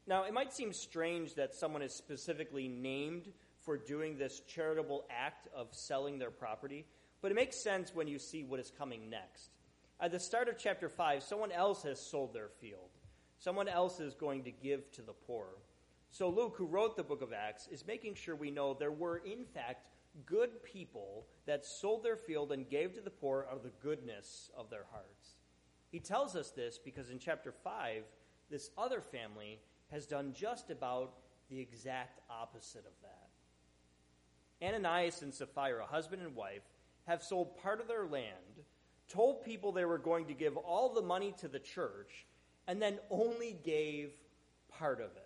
Now, 0.06 0.24
it 0.24 0.32
might 0.32 0.52
seem 0.52 0.72
strange 0.72 1.34
that 1.34 1.54
someone 1.54 1.82
is 1.82 1.92
specifically 1.92 2.68
named 2.68 3.32
for 3.60 3.76
doing 3.76 4.16
this 4.16 4.40
charitable 4.46 5.04
act 5.10 5.48
of 5.54 5.68
selling 5.72 6.18
their 6.18 6.30
property, 6.30 6.86
but 7.20 7.32
it 7.32 7.34
makes 7.34 7.56
sense 7.62 7.92
when 7.92 8.06
you 8.06 8.18
see 8.18 8.44
what 8.44 8.60
is 8.60 8.70
coming 8.78 9.10
next. 9.10 9.50
At 9.98 10.12
the 10.12 10.20
start 10.20 10.48
of 10.48 10.56
chapter 10.56 10.88
5, 10.88 11.22
someone 11.22 11.50
else 11.50 11.82
has 11.82 11.98
sold 12.00 12.32
their 12.32 12.50
field. 12.60 12.90
Someone 13.38 13.66
else 13.66 13.98
is 13.98 14.14
going 14.14 14.44
to 14.44 14.52
give 14.52 14.90
to 14.92 15.02
the 15.02 15.12
poor. 15.12 15.48
So 16.16 16.30
Luke, 16.30 16.54
who 16.56 16.64
wrote 16.64 16.96
the 16.96 17.02
book 17.02 17.20
of 17.20 17.34
Acts, 17.34 17.68
is 17.70 17.86
making 17.86 18.14
sure 18.14 18.34
we 18.34 18.50
know 18.50 18.72
there 18.72 18.90
were, 18.90 19.18
in 19.18 19.44
fact, 19.44 19.90
good 20.24 20.62
people 20.62 21.26
that 21.44 21.66
sold 21.66 22.02
their 22.02 22.16
field 22.16 22.52
and 22.52 22.66
gave 22.66 22.94
to 22.94 23.02
the 23.02 23.10
poor 23.10 23.46
out 23.50 23.58
of 23.58 23.62
the 23.62 23.72
goodness 23.82 24.50
of 24.56 24.70
their 24.70 24.86
hearts. 24.90 25.34
He 25.92 26.00
tells 26.00 26.34
us 26.34 26.52
this 26.52 26.78
because 26.82 27.10
in 27.10 27.18
chapter 27.18 27.52
5, 27.52 28.04
this 28.48 28.70
other 28.78 29.02
family 29.02 29.60
has 29.90 30.06
done 30.06 30.32
just 30.32 30.70
about 30.70 31.16
the 31.50 31.60
exact 31.60 32.20
opposite 32.30 32.86
of 32.86 32.94
that. 33.02 34.66
Ananias 34.66 35.20
and 35.20 35.34
Sapphira, 35.34 35.84
husband 35.84 36.22
and 36.22 36.34
wife, 36.34 36.62
have 37.06 37.22
sold 37.22 37.58
part 37.58 37.78
of 37.78 37.88
their 37.88 38.06
land, 38.06 38.62
told 39.06 39.44
people 39.44 39.70
they 39.70 39.84
were 39.84 39.98
going 39.98 40.24
to 40.28 40.32
give 40.32 40.56
all 40.56 40.94
the 40.94 41.02
money 41.02 41.34
to 41.40 41.46
the 41.48 41.58
church, 41.58 42.24
and 42.66 42.80
then 42.80 43.00
only 43.10 43.58
gave 43.62 44.12
part 44.70 45.02
of 45.02 45.10
it. 45.14 45.25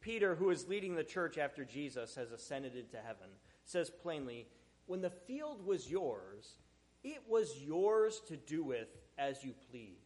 Peter, 0.00 0.34
who 0.34 0.50
is 0.50 0.68
leading 0.68 0.94
the 0.94 1.04
church 1.04 1.38
after 1.38 1.64
Jesus 1.64 2.14
has 2.14 2.32
ascended 2.32 2.74
into 2.74 2.96
heaven, 2.96 3.28
says 3.64 3.90
plainly, 3.90 4.46
When 4.86 5.02
the 5.02 5.10
field 5.10 5.64
was 5.64 5.90
yours, 5.90 6.56
it 7.04 7.22
was 7.28 7.54
yours 7.62 8.20
to 8.28 8.36
do 8.36 8.64
with 8.64 8.88
as 9.18 9.44
you 9.44 9.54
pleased. 9.70 9.96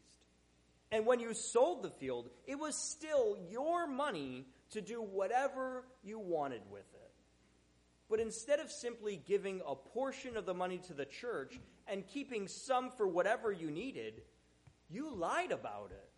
And 0.90 1.06
when 1.06 1.20
you 1.20 1.34
sold 1.34 1.82
the 1.82 1.90
field, 1.90 2.30
it 2.46 2.58
was 2.58 2.76
still 2.76 3.36
your 3.50 3.86
money 3.86 4.46
to 4.70 4.80
do 4.80 5.00
whatever 5.00 5.84
you 6.02 6.18
wanted 6.18 6.62
with 6.70 6.86
it. 6.94 7.10
But 8.08 8.20
instead 8.20 8.60
of 8.60 8.70
simply 8.70 9.20
giving 9.26 9.60
a 9.66 9.74
portion 9.74 10.36
of 10.36 10.46
the 10.46 10.54
money 10.54 10.78
to 10.86 10.94
the 10.94 11.06
church 11.06 11.58
and 11.88 12.06
keeping 12.06 12.46
some 12.48 12.90
for 12.90 13.08
whatever 13.08 13.50
you 13.50 13.70
needed, 13.70 14.22
you 14.88 15.14
lied 15.14 15.52
about 15.52 15.90
it. 15.90 16.10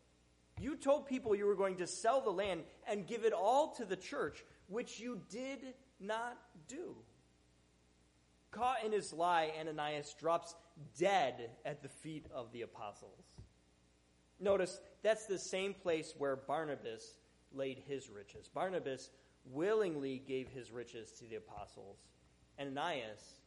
You 0.60 0.76
told 0.76 1.06
people 1.06 1.34
you 1.34 1.46
were 1.46 1.54
going 1.54 1.76
to 1.76 1.86
sell 1.86 2.20
the 2.20 2.30
land 2.30 2.62
and 2.88 3.06
give 3.06 3.25
it 3.25 3.32
all 3.32 3.75
to 3.75 3.84
the 3.84 3.96
church, 3.96 4.44
which 4.68 4.98
you 4.98 5.20
did 5.28 5.75
not 6.00 6.38
do. 6.66 6.96
Caught 8.50 8.84
in 8.84 8.92
his 8.92 9.12
lie, 9.12 9.52
Ananias 9.60 10.14
drops 10.18 10.54
dead 10.98 11.50
at 11.64 11.82
the 11.82 11.88
feet 11.88 12.26
of 12.34 12.50
the 12.52 12.62
apostles. 12.62 13.25
Notice 14.40 14.80
that's 15.02 15.26
the 15.26 15.38
same 15.38 15.75
place 15.75 16.14
where 16.16 16.36
Barnabas 16.36 17.18
laid 17.52 17.82
his 17.86 18.08
riches. 18.08 18.48
Barnabas 18.48 19.10
willingly 19.44 20.22
gave 20.26 20.48
his 20.48 20.70
riches 20.70 21.12
to 21.12 21.26
the 21.26 21.36
apostles. 21.36 21.98
Ananias, 22.58 23.40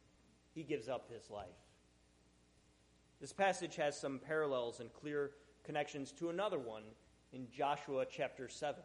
he 0.54 0.62
gives 0.62 0.88
up 0.88 1.10
his 1.12 1.28
life. 1.30 1.48
This 3.20 3.32
passage 3.32 3.76
has 3.76 4.00
some 4.00 4.18
parallels 4.18 4.80
and 4.80 4.92
clear 4.92 5.32
connections 5.64 6.12
to 6.12 6.30
another 6.30 6.58
one 6.58 6.84
in 7.32 7.46
Joshua 7.50 8.04
chapter 8.10 8.48
7. 8.48 8.82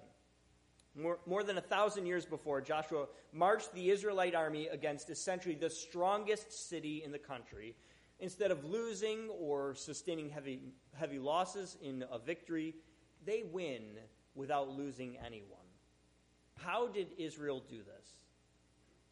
More, 0.97 1.19
more 1.25 1.43
than 1.43 1.57
a 1.57 1.61
thousand 1.61 2.05
years 2.05 2.25
before, 2.25 2.61
Joshua 2.61 3.07
marched 3.33 3.73
the 3.73 3.89
Israelite 3.89 4.33
army 4.33 4.67
against 4.67 5.09
essentially 5.09 5.55
the 5.55 5.69
strongest 5.69 6.69
city 6.69 7.03
in 7.03 7.11
the 7.11 7.19
country. 7.19 7.75
Instead 8.19 8.49
of 8.49 8.63
losing 8.63 9.29
or 9.29 9.75
sustaining 9.75 10.29
heavy, 10.29 10.61
heavy 10.93 11.19
losses 11.19 11.75
in 11.81 12.05
a 12.09 12.17
victory, 12.17 12.75
they 13.25 13.43
win 13.51 13.97
without 14.35 14.69
losing 14.69 15.17
anyone. 15.17 15.57
How 16.57 16.87
did 16.87 17.07
Israel 17.17 17.61
do 17.69 17.79
this? 17.79 18.13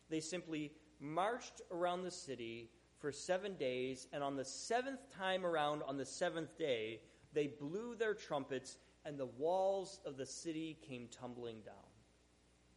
They 0.10 0.22
simply 0.22 0.72
marched 1.01 1.62
around 1.70 2.03
the 2.03 2.12
city 2.12 2.70
for 3.00 3.12
seven 3.12 3.55
days, 3.55 4.08
and 4.13 4.24
on 4.24 4.38
the 4.38 4.46
seventh 4.46 5.01
time 5.13 5.46
around, 5.46 5.84
on 5.84 5.98
the 5.98 6.05
seventh 6.05 6.58
day, 6.58 7.01
they 7.34 7.48
blew 7.48 7.96
their 7.96 8.13
trumpets 8.13 8.78
and 9.06 9.18
the 9.18 9.25
walls 9.25 10.00
of 10.06 10.18
the 10.18 10.25
city 10.25 10.78
came 10.88 11.08
tumbling 11.08 11.62
down. 11.66 11.75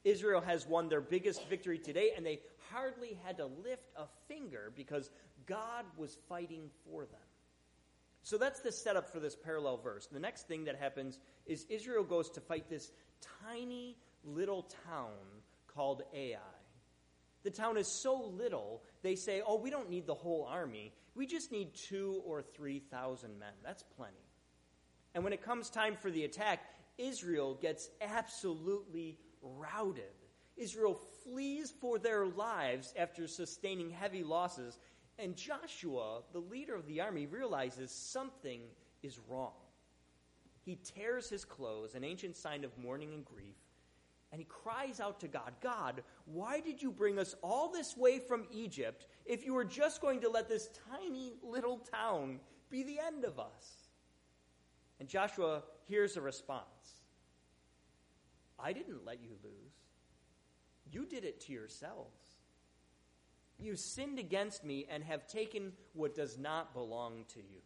Israel 0.04 0.40
has 0.40 0.66
won 0.66 0.88
their 0.88 1.00
biggest 1.00 1.48
victory 1.48 1.78
today, 1.78 2.12
and 2.16 2.24
they 2.24 2.40
hardly 2.70 3.18
had 3.24 3.38
to 3.38 3.46
lift 3.46 3.90
a 3.96 4.04
finger 4.28 4.72
because 4.76 5.10
God 5.46 5.84
was 5.96 6.16
fighting 6.28 6.70
for 6.84 7.02
them. 7.02 7.20
So 8.22 8.38
that's 8.38 8.60
the 8.60 8.72
setup 8.72 9.12
for 9.12 9.20
this 9.20 9.36
parallel 9.36 9.78
verse. 9.78 10.06
The 10.06 10.20
next 10.20 10.48
thing 10.48 10.64
that 10.64 10.76
happens 10.76 11.18
is 11.44 11.66
Israel 11.68 12.04
goes 12.04 12.30
to 12.30 12.40
fight 12.40 12.68
this 12.68 12.90
tiny 13.44 13.96
little 14.24 14.68
town 14.88 15.12
called 15.68 16.02
Ai. 16.14 16.38
The 17.44 17.50
town 17.50 17.76
is 17.76 17.86
so 17.86 18.32
little, 18.36 18.82
they 19.02 19.14
say, 19.14 19.42
oh, 19.46 19.58
we 19.58 19.70
don't 19.70 19.90
need 19.90 20.06
the 20.06 20.14
whole 20.14 20.48
army. 20.50 20.92
We 21.14 21.26
just 21.26 21.52
need 21.52 21.74
two 21.74 22.20
or 22.24 22.42
three 22.42 22.80
thousand 22.80 23.38
men. 23.38 23.52
That's 23.64 23.84
plenty. 23.96 24.25
And 25.16 25.24
when 25.24 25.32
it 25.32 25.42
comes 25.42 25.70
time 25.70 25.96
for 25.96 26.10
the 26.10 26.24
attack, 26.24 26.60
Israel 26.98 27.54
gets 27.54 27.88
absolutely 28.02 29.16
routed. 29.40 30.12
Israel 30.58 31.00
flees 31.24 31.72
for 31.80 31.98
their 31.98 32.26
lives 32.26 32.92
after 32.98 33.26
sustaining 33.26 33.88
heavy 33.88 34.22
losses, 34.22 34.78
and 35.18 35.34
Joshua, 35.34 36.20
the 36.34 36.38
leader 36.38 36.74
of 36.74 36.86
the 36.86 37.00
army, 37.00 37.24
realizes 37.24 37.90
something 37.90 38.60
is 39.02 39.18
wrong. 39.26 39.54
He 40.60 40.76
tears 40.76 41.30
his 41.30 41.46
clothes, 41.46 41.94
an 41.94 42.04
ancient 42.04 42.36
sign 42.36 42.62
of 42.62 42.76
mourning 42.76 43.14
and 43.14 43.24
grief, 43.24 43.56
and 44.32 44.38
he 44.38 44.44
cries 44.44 45.00
out 45.00 45.18
to 45.20 45.28
God 45.28 45.54
God, 45.62 46.02
why 46.26 46.60
did 46.60 46.82
you 46.82 46.90
bring 46.90 47.18
us 47.18 47.34
all 47.42 47.72
this 47.72 47.96
way 47.96 48.18
from 48.18 48.44
Egypt 48.52 49.06
if 49.24 49.46
you 49.46 49.54
were 49.54 49.64
just 49.64 50.02
going 50.02 50.20
to 50.20 50.28
let 50.28 50.46
this 50.46 50.68
tiny 50.90 51.32
little 51.42 51.78
town 51.78 52.38
be 52.68 52.82
the 52.82 52.98
end 52.98 53.24
of 53.24 53.38
us? 53.38 53.85
And 54.98 55.08
Joshua 55.08 55.62
hears 55.84 56.16
a 56.16 56.20
response 56.20 56.66
I 58.58 58.72
didn't 58.72 59.04
let 59.04 59.22
you 59.22 59.30
lose. 59.44 59.74
You 60.90 61.04
did 61.04 61.24
it 61.24 61.40
to 61.42 61.52
yourselves. 61.52 62.36
You 63.58 63.76
sinned 63.76 64.18
against 64.18 64.64
me 64.64 64.86
and 64.90 65.02
have 65.04 65.26
taken 65.26 65.72
what 65.94 66.14
does 66.14 66.38
not 66.38 66.74
belong 66.74 67.24
to 67.34 67.40
you. 67.40 67.60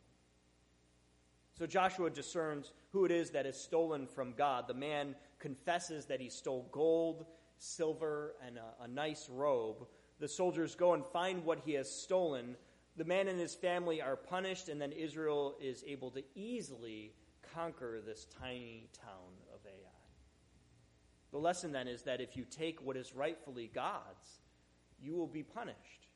So 1.59 1.67
Joshua 1.67 2.09
discerns 2.11 2.73
who 2.91 3.05
it 3.05 3.11
is 3.11 3.31
that 3.31 3.45
is 3.45 3.57
stolen 3.57 4.07
from 4.07 4.33
God. 4.33 4.67
The 4.67 4.75
man 4.75 5.15
confesses 5.39 6.07
that 6.07 6.21
he 6.21 6.31
stole 6.31 6.69
gold, 6.73 7.27
silver, 7.59 8.35
and 8.47 8.57
a, 8.57 8.85
a, 8.85 8.89
nice 8.89 9.29
robe. 9.29 9.87
The 10.21 10.29
soldiers 10.29 10.75
go 10.75 10.95
and 10.95 11.05
find 11.13 11.45
what 11.45 11.61
he 11.61 11.75
has 11.75 11.91
stolen. 11.91 12.57
The 12.97 13.05
man 13.05 13.29
and 13.29 13.39
his 13.39 13.55
family 13.55 14.03
are 14.03 14.17
punished, 14.17 14.69
and 14.69 14.81
then 14.81 14.93
Israel 14.93 15.57
is 15.61 15.85
able 15.87 16.11
to 16.13 16.23
easily 16.35 17.13
conquer 17.55 18.01
this 18.05 18.27
tiny 18.41 18.89
town 19.01 19.33
of 19.55 19.61
Ai. 19.67 19.91
The 21.33 21.39
lesson 21.39 21.73
then 21.73 21.89
is 21.89 22.03
that 22.03 22.21
if 22.21 22.37
you 22.37 22.45
take 22.45 22.83
what 22.83 22.97
is 22.97 23.15
rightfully 23.15 23.71
God's, 23.73 24.41
you 25.01 25.15
will 25.15 25.27
be 25.27 25.43
punished. 25.43 26.09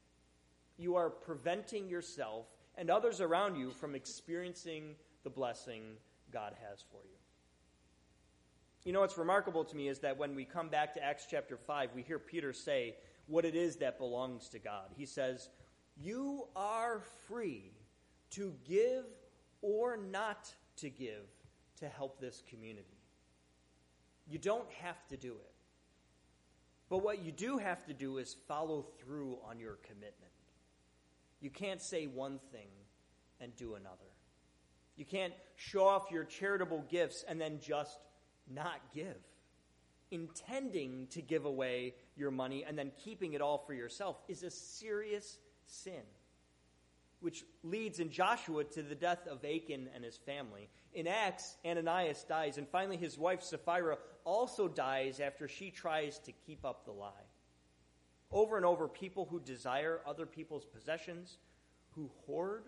You 0.77 0.97
are 0.97 1.11
preventing 1.11 1.89
yourself 1.89 2.47
and 2.77 2.91
others 2.91 3.21
around 3.21 3.57
you 3.57 3.71
from 3.71 3.95
experiencing 3.95 4.97
the 5.23 5.31
blessing 5.31 5.83
God 6.33 6.55
has 6.69 6.85
for 6.91 7.01
you. 7.05 7.17
You 8.85 8.93
know 8.93 9.01
what's 9.01 9.17
remarkable 9.17 9.65
to 9.65 9.77
me 9.77 9.89
is 9.89 10.01
that 10.01 10.19
when 10.19 10.35
we 10.35 10.45
come 10.45 10.69
back 10.69 10.95
to 10.95 11.03
Acts 11.03 11.27
chapter 11.31 11.57
5, 11.57 11.91
we 11.95 12.03
hear 12.03 12.19
Peter 12.19 12.53
say 12.53 12.97
what 13.27 13.45
it 13.47 13.55
is 13.55 13.77
that 13.77 13.99
belongs 13.99 14.49
to 14.51 14.59
God. 14.59 14.91
He 14.97 15.07
says, 15.07 15.49
You 15.97 16.49
are 16.57 17.03
free 17.29 17.73
to 18.31 18.55
give 18.67 19.05
or 19.63 19.97
not 19.97 20.53
to 20.77 20.91
give 20.91 21.27
to 21.77 21.89
help 21.89 22.21
this 22.21 22.43
community. 22.49 22.99
You 24.29 24.39
don't 24.39 24.71
have 24.83 25.07
to 25.09 25.17
do 25.17 25.33
it. 25.33 25.53
But 26.89 26.99
what 26.99 27.25
you 27.25 27.33
do 27.33 27.59
have 27.59 27.85
to 27.87 27.95
do 27.95 28.19
is 28.19 28.37
follow 28.47 28.87
through 28.99 29.39
on 29.49 29.59
your 29.59 29.79
commitment. 29.83 30.33
You 31.41 31.51
can't 31.51 31.81
say 31.81 32.07
one 32.07 32.39
thing 32.53 32.69
and 33.41 33.55
do 33.57 33.75
another. 33.75 33.97
You 34.97 35.05
can't 35.05 35.35
show 35.57 35.87
off 35.87 36.11
your 36.11 36.25
charitable 36.25 36.85
gifts 36.89 37.25
and 37.29 37.41
then 37.41 37.59
just 37.61 37.99
not 38.53 38.81
give. 38.95 39.17
Intending 40.11 41.09
to 41.09 41.21
give 41.21 41.45
away 41.45 41.95
your 42.17 42.31
money 42.31 42.65
and 42.65 42.79
then 42.79 42.93
keeping 43.03 43.33
it 43.33 43.41
all 43.41 43.59
for 43.59 43.75
yourself 43.75 44.23
is 44.29 44.43
a 44.43 44.51
serious 44.51 45.39
sin 45.67 46.03
which 47.25 47.43
leads 47.63 48.01
in 48.01 48.11
Joshua 48.11 48.65
to 48.65 48.83
the 48.83 48.95
death 48.95 49.27
of 49.27 49.47
Achan 49.47 49.89
and 49.95 50.05
his 50.05 50.19
family. 50.19 50.69
In 50.93 51.07
Acts, 51.07 51.57
Ananias 51.65 52.23
dies, 52.25 52.59
and 52.59 52.69
finally 52.69 52.99
his 52.99 53.17
wife 53.17 53.43
Sapphira 53.43 53.97
also 54.25 54.69
dies 54.69 55.21
after 55.21 55.49
she 55.49 55.71
tries 55.71 56.19
to 56.19 56.33
keep 56.33 56.67
up 56.67 56.85
the 56.85 56.93
lie. 56.93 57.09
Over 58.31 58.59
and 58.59 58.67
over, 58.67 58.89
people 58.89 59.25
who 59.25 59.41
desire 59.41 60.03
other 60.07 60.27
people's 60.27 60.67
possessions, 60.67 61.39
who 61.93 62.11
hoard, 62.27 62.65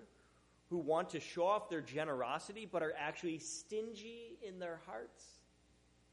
who 0.70 0.78
want 0.78 1.10
to 1.10 1.20
show 1.20 1.44
off 1.44 1.68
their 1.68 1.82
generosity 1.82 2.66
but 2.70 2.82
are 2.82 2.94
actually 2.98 3.38
stingy 3.38 4.38
in 4.42 4.58
their 4.58 4.80
hearts, 4.86 5.22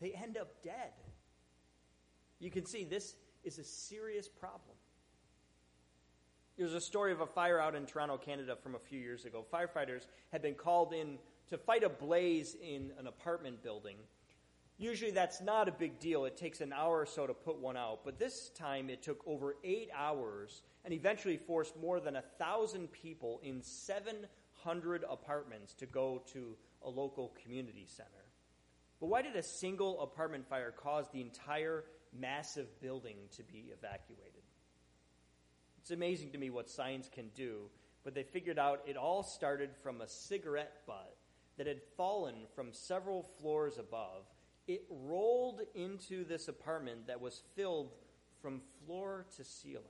they 0.01 0.11
end 0.11 0.35
up 0.35 0.61
dead. 0.61 0.91
You 2.39 2.51
can 2.51 2.65
see 2.65 2.83
this 2.83 3.15
is 3.45 3.57
a 3.57 3.63
serious 3.63 4.27
problem. 4.27 4.72
There's 6.55 6.75
a 6.75 6.81
story 6.81 7.11
of 7.11 7.19
a 7.19 7.25
fire 7.25 7.59
out 7.59 7.73
in 7.73 7.87
Toronto, 7.87 8.17
Canada 8.17 8.55
from 8.55 8.75
a 8.75 8.79
few 8.79 8.99
years 8.99 9.25
ago. 9.25 9.43
Firefighters 9.51 10.05
had 10.31 10.43
been 10.43 10.53
called 10.53 10.93
in 10.93 11.17
to 11.49 11.57
fight 11.57 11.83
a 11.83 11.89
blaze 11.89 12.55
in 12.61 12.91
an 12.99 13.07
apartment 13.07 13.63
building. 13.63 13.97
Usually 14.77 15.09
that's 15.09 15.41
not 15.41 15.67
a 15.67 15.71
big 15.71 15.99
deal. 15.99 16.25
It 16.25 16.37
takes 16.37 16.61
an 16.61 16.71
hour 16.71 16.99
or 16.99 17.05
so 17.07 17.25
to 17.25 17.33
put 17.33 17.57
one 17.57 17.75
out. 17.75 18.01
But 18.05 18.19
this 18.19 18.49
time 18.49 18.91
it 18.91 19.01
took 19.01 19.23
over 19.25 19.55
eight 19.63 19.89
hours 19.95 20.61
and 20.85 20.93
eventually 20.93 21.37
forced 21.37 21.75
more 21.75 21.99
than 21.99 22.17
a 22.17 22.23
thousand 22.37 22.91
people 22.91 23.39
in 23.43 23.63
700 23.63 25.05
apartments 25.09 25.73
to 25.75 25.87
go 25.87 26.21
to 26.33 26.55
a 26.83 26.89
local 26.89 27.35
community 27.43 27.87
center. 27.87 28.09
But 28.99 29.07
why 29.07 29.23
did 29.23 29.35
a 29.35 29.43
single 29.43 30.01
apartment 30.01 30.47
fire 30.47 30.71
cause 30.71 31.05
the 31.11 31.21
entire 31.21 31.85
massive 32.15 32.79
building 32.79 33.17
to 33.37 33.43
be 33.43 33.71
evacuated? 33.75 34.32
It's 35.83 35.91
amazing 35.91 36.31
to 36.31 36.37
me 36.37 36.49
what 36.49 36.69
science 36.69 37.09
can 37.13 37.27
do, 37.35 37.63
but 38.05 38.15
they 38.15 38.23
figured 38.23 38.57
out 38.57 38.79
it 38.87 38.95
all 38.95 39.21
started 39.21 39.71
from 39.83 39.99
a 39.99 40.07
cigarette 40.07 40.77
butt 40.87 41.17
that 41.57 41.67
had 41.67 41.81
fallen 41.97 42.35
from 42.55 42.71
several 42.71 43.29
floors 43.41 43.77
above. 43.77 44.23
It 44.65 44.85
rolled 44.89 45.59
into 45.75 46.23
this 46.23 46.47
apartment 46.47 47.07
that 47.07 47.19
was 47.19 47.41
filled 47.53 47.91
from 48.41 48.61
floor 48.85 49.25
to 49.35 49.43
ceiling. 49.43 49.83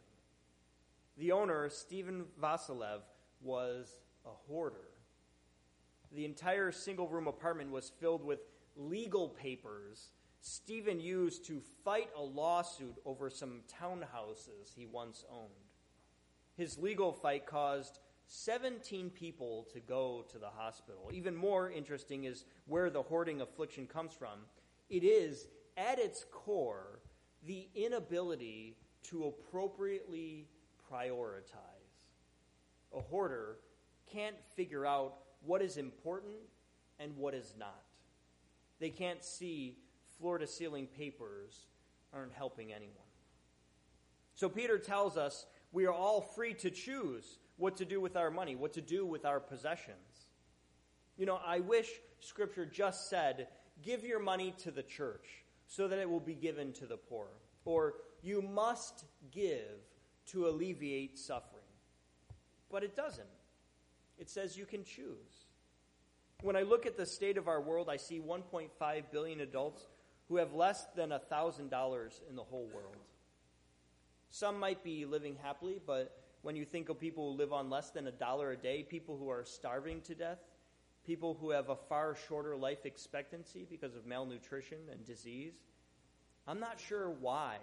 The 1.19 1.31
owner, 1.31 1.69
Stephen 1.69 2.25
Vasilev, 2.41 3.01
was 3.43 3.95
a 4.25 4.31
hoarder. 4.47 4.89
The 6.11 6.25
entire 6.25 6.71
single 6.71 7.07
room 7.07 7.27
apartment 7.27 7.69
was 7.69 7.91
filled 7.99 8.23
with 8.23 8.39
legal 8.75 9.29
papers 9.29 10.09
Stephen 10.45 10.99
used 10.99 11.45
to 11.45 11.61
fight 11.85 12.09
a 12.17 12.21
lawsuit 12.21 12.97
over 13.05 13.29
some 13.29 13.61
townhouses 13.79 14.73
he 14.75 14.85
once 14.85 15.23
owned. 15.31 15.72
His 16.55 16.77
legal 16.77 17.11
fight 17.11 17.45
caused 17.45 17.99
17 18.27 19.09
people 19.09 19.67
to 19.73 19.79
go 19.79 20.25
to 20.31 20.37
the 20.37 20.49
hospital. 20.49 21.09
Even 21.13 21.35
more 21.35 21.69
interesting 21.69 22.23
is 22.23 22.45
where 22.67 22.89
the 22.89 23.01
hoarding 23.01 23.41
affliction 23.41 23.87
comes 23.87 24.13
from. 24.13 24.39
It 24.89 25.03
is, 25.03 25.47
at 25.77 25.99
its 25.99 26.25
core, 26.31 26.99
the 27.45 27.67
inability 27.75 28.77
to 29.03 29.25
appropriately 29.25 30.47
prioritize. 30.91 32.07
A 32.95 33.01
hoarder 33.01 33.57
can't 34.11 34.35
figure 34.55 34.85
out 34.85 35.15
what 35.45 35.61
is 35.61 35.77
important 35.77 36.35
and 36.99 37.17
what 37.17 37.33
is 37.33 37.55
not. 37.57 37.83
They 38.79 38.89
can't 38.89 39.23
see 39.23 39.77
floor 40.17 40.37
to 40.37 40.47
ceiling 40.47 40.87
papers 40.87 41.65
aren't 42.13 42.33
helping 42.33 42.71
anyone. 42.71 42.97
So 44.35 44.49
Peter 44.49 44.77
tells 44.77 45.17
us 45.17 45.45
we 45.73 45.85
are 45.85 45.93
all 45.93 46.21
free 46.21 46.53
to 46.53 46.69
choose 46.69 47.39
what 47.57 47.77
to 47.77 47.85
do 47.85 47.99
with 47.99 48.15
our 48.15 48.31
money, 48.31 48.55
what 48.55 48.73
to 48.73 48.81
do 48.81 49.05
with 49.05 49.25
our 49.25 49.39
possessions. 49.39 50.27
You 51.17 51.25
know, 51.25 51.39
I 51.45 51.59
wish 51.59 51.89
Scripture 52.19 52.65
just 52.65 53.09
said, 53.09 53.47
give 53.81 54.05
your 54.05 54.19
money 54.19 54.53
to 54.59 54.71
the 54.71 54.83
church 54.83 55.43
so 55.67 55.87
that 55.87 55.99
it 55.99 56.09
will 56.09 56.19
be 56.19 56.35
given 56.35 56.71
to 56.73 56.85
the 56.85 56.97
poor. 56.97 57.27
Or, 57.65 57.95
you 58.21 58.41
must 58.41 59.05
give 59.31 59.81
to 60.27 60.47
alleviate 60.47 61.17
suffering. 61.17 61.61
But 62.71 62.83
it 62.83 62.95
doesn't. 62.95 63.27
It 64.17 64.29
says 64.29 64.57
you 64.57 64.65
can 64.65 64.83
choose. 64.83 65.47
When 66.41 66.55
I 66.55 66.61
look 66.61 66.85
at 66.85 66.97
the 66.97 67.05
state 67.05 67.37
of 67.37 67.47
our 67.47 67.61
world, 67.61 67.89
I 67.89 67.97
see 67.97 68.19
1.5 68.19 69.03
billion 69.11 69.41
adults 69.41 69.87
who 70.27 70.37
have 70.37 70.53
less 70.53 70.85
than 70.95 71.09
$1,000 71.09 72.29
in 72.29 72.35
the 72.35 72.43
whole 72.43 72.69
world. 72.73 72.95
Some 74.33 74.59
might 74.59 74.83
be 74.83 75.05
living 75.05 75.37
happily, 75.43 75.79
but 75.85 76.23
when 76.41 76.55
you 76.55 76.65
think 76.65 76.89
of 76.89 76.99
people 76.99 77.31
who 77.31 77.37
live 77.37 77.53
on 77.53 77.69
less 77.69 77.91
than 77.91 78.07
a 78.07 78.11
dollar 78.11 78.53
a 78.53 78.57
day, 78.57 78.81
people 78.81 79.15
who 79.15 79.29
are 79.29 79.45
starving 79.45 80.01
to 80.01 80.15
death, 80.15 80.39
people 81.05 81.37
who 81.39 81.51
have 81.51 81.69
a 81.69 81.75
far 81.75 82.15
shorter 82.27 82.57
life 82.57 82.83
expectancy 82.87 83.67
because 83.69 83.95
of 83.95 84.07
malnutrition 84.07 84.79
and 84.91 85.05
disease, 85.05 85.53
I'm 86.47 86.59
not 86.59 86.79
sure 86.79 87.11
why 87.11 87.57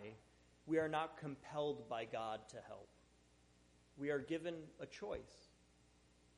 we 0.64 0.78
are 0.78 0.88
not 0.88 1.18
compelled 1.18 1.88
by 1.88 2.04
God 2.04 2.38
to 2.50 2.58
help. 2.68 2.88
We 3.98 4.10
are 4.10 4.20
given 4.20 4.54
a 4.78 4.86
choice. 4.86 5.48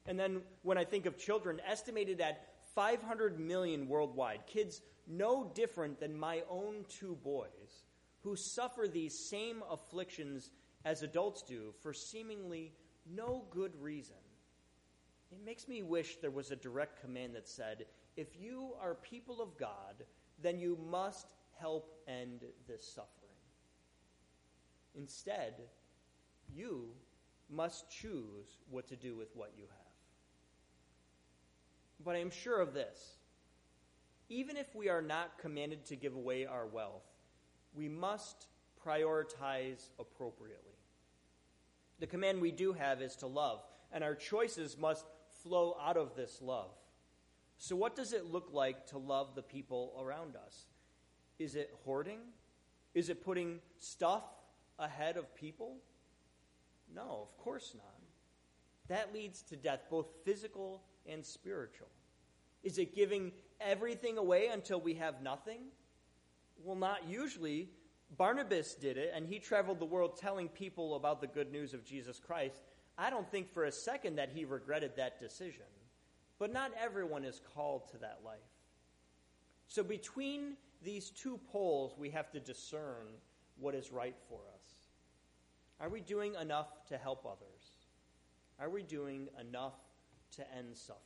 And 0.06 0.18
then 0.18 0.40
when 0.62 0.78
I 0.78 0.84
think 0.84 1.04
of 1.04 1.18
children, 1.18 1.60
estimated 1.68 2.22
at 2.22 2.54
500 2.74 3.38
million 3.38 3.86
worldwide, 3.86 4.46
kids 4.46 4.80
no 5.06 5.52
different 5.54 6.00
than 6.00 6.18
my 6.18 6.42
own 6.48 6.86
two 6.88 7.18
boys, 7.22 7.84
who 8.22 8.36
suffer 8.36 8.86
these 8.88 9.18
same 9.18 9.62
afflictions 9.70 10.50
as 10.84 11.02
adults 11.02 11.42
do 11.42 11.72
for 11.82 11.92
seemingly 11.92 12.72
no 13.14 13.44
good 13.50 13.72
reason. 13.80 14.16
It 15.30 15.44
makes 15.44 15.66
me 15.66 15.82
wish 15.82 16.16
there 16.16 16.30
was 16.30 16.50
a 16.50 16.56
direct 16.56 17.00
command 17.00 17.34
that 17.34 17.48
said, 17.48 17.86
if 18.16 18.28
you 18.38 18.74
are 18.80 18.94
people 18.94 19.40
of 19.40 19.56
God, 19.56 20.04
then 20.40 20.58
you 20.58 20.78
must 20.90 21.26
help 21.58 21.94
end 22.06 22.44
this 22.68 22.86
suffering. 22.86 23.08
Instead, 24.94 25.54
you 26.54 26.88
must 27.50 27.90
choose 27.90 28.58
what 28.70 28.88
to 28.88 28.96
do 28.96 29.16
with 29.16 29.34
what 29.34 29.52
you 29.56 29.64
have. 29.64 29.92
But 32.04 32.16
I 32.16 32.18
am 32.18 32.30
sure 32.30 32.60
of 32.60 32.74
this. 32.74 33.16
Even 34.28 34.56
if 34.56 34.74
we 34.74 34.88
are 34.88 35.02
not 35.02 35.38
commanded 35.38 35.84
to 35.86 35.96
give 35.96 36.14
away 36.14 36.46
our 36.46 36.66
wealth, 36.66 37.04
we 37.74 37.88
must 37.88 38.46
prioritize 38.84 39.90
appropriately. 39.98 40.72
The 42.00 42.06
command 42.06 42.40
we 42.40 42.50
do 42.50 42.72
have 42.72 43.00
is 43.00 43.16
to 43.16 43.26
love, 43.26 43.62
and 43.92 44.02
our 44.02 44.14
choices 44.14 44.76
must 44.76 45.06
flow 45.42 45.76
out 45.80 45.96
of 45.96 46.16
this 46.16 46.40
love. 46.42 46.70
So, 47.58 47.76
what 47.76 47.94
does 47.94 48.12
it 48.12 48.32
look 48.32 48.50
like 48.52 48.86
to 48.88 48.98
love 48.98 49.34
the 49.34 49.42
people 49.42 49.94
around 50.00 50.34
us? 50.34 50.66
Is 51.38 51.54
it 51.54 51.72
hoarding? 51.84 52.18
Is 52.94 53.08
it 53.08 53.24
putting 53.24 53.60
stuff 53.78 54.24
ahead 54.78 55.16
of 55.16 55.34
people? 55.34 55.76
No, 56.94 57.20
of 57.22 57.36
course 57.38 57.72
not. 57.74 57.92
That 58.88 59.14
leads 59.14 59.42
to 59.42 59.56
death, 59.56 59.80
both 59.88 60.08
physical 60.24 60.82
and 61.06 61.24
spiritual. 61.24 61.88
Is 62.62 62.78
it 62.78 62.94
giving 62.94 63.32
everything 63.60 64.18
away 64.18 64.48
until 64.48 64.80
we 64.80 64.94
have 64.94 65.22
nothing? 65.22 65.60
Well, 66.64 66.76
not 66.76 67.08
usually. 67.08 67.68
Barnabas 68.16 68.74
did 68.74 68.98
it, 68.98 69.12
and 69.14 69.26
he 69.26 69.38
traveled 69.38 69.78
the 69.78 69.86
world 69.86 70.18
telling 70.18 70.48
people 70.48 70.96
about 70.96 71.20
the 71.20 71.26
good 71.26 71.50
news 71.50 71.72
of 71.72 71.84
Jesus 71.84 72.20
Christ. 72.20 72.60
I 72.98 73.08
don't 73.08 73.30
think 73.30 73.50
for 73.52 73.64
a 73.64 73.72
second 73.72 74.16
that 74.16 74.30
he 74.34 74.44
regretted 74.44 74.96
that 74.96 75.18
decision. 75.18 75.64
But 76.38 76.52
not 76.52 76.72
everyone 76.78 77.24
is 77.24 77.40
called 77.54 77.88
to 77.92 77.98
that 77.98 78.20
life. 78.24 78.38
So 79.68 79.82
between 79.82 80.56
these 80.82 81.10
two 81.10 81.40
poles, 81.50 81.94
we 81.96 82.10
have 82.10 82.30
to 82.32 82.40
discern 82.40 83.06
what 83.58 83.74
is 83.74 83.92
right 83.92 84.16
for 84.28 84.40
us. 84.54 84.64
Are 85.80 85.88
we 85.88 86.00
doing 86.00 86.34
enough 86.40 86.84
to 86.88 86.98
help 86.98 87.24
others? 87.24 87.76
Are 88.60 88.68
we 88.68 88.82
doing 88.82 89.28
enough 89.40 89.78
to 90.36 90.42
end 90.56 90.76
suffering? 90.76 91.00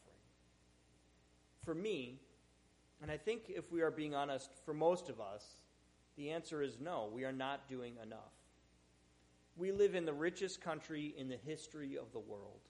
For 1.65 1.75
me, 1.75 2.21
and 3.03 3.11
I 3.11 3.17
think 3.17 3.45
if 3.49 3.71
we 3.71 3.83
are 3.83 3.91
being 3.91 4.15
honest, 4.15 4.51
for 4.65 4.75
most 4.75 5.09
of 5.09 5.21
us, 5.21 5.57
the 6.17 6.31
answer 6.31 6.63
is 6.63 6.79
no, 6.81 7.11
we 7.13 7.25
are 7.25 7.33
not 7.33 7.69
doing 7.69 7.95
enough. 8.03 8.33
We 9.57 9.73
live 9.73 9.95
in 9.95 10.05
the 10.05 10.13
richest 10.13 10.61
country 10.61 11.15
in 11.17 11.29
the 11.29 11.37
history 11.37 11.97
of 11.97 12.13
the 12.13 12.19
world. 12.19 12.61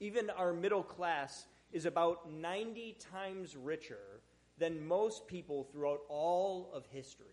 Even 0.00 0.30
our 0.30 0.52
middle 0.52 0.82
class 0.82 1.46
is 1.72 1.86
about 1.86 2.30
90 2.30 2.96
times 3.12 3.56
richer 3.56 4.20
than 4.58 4.86
most 4.86 5.26
people 5.26 5.64
throughout 5.64 6.00
all 6.08 6.70
of 6.74 6.86
history. 6.86 7.26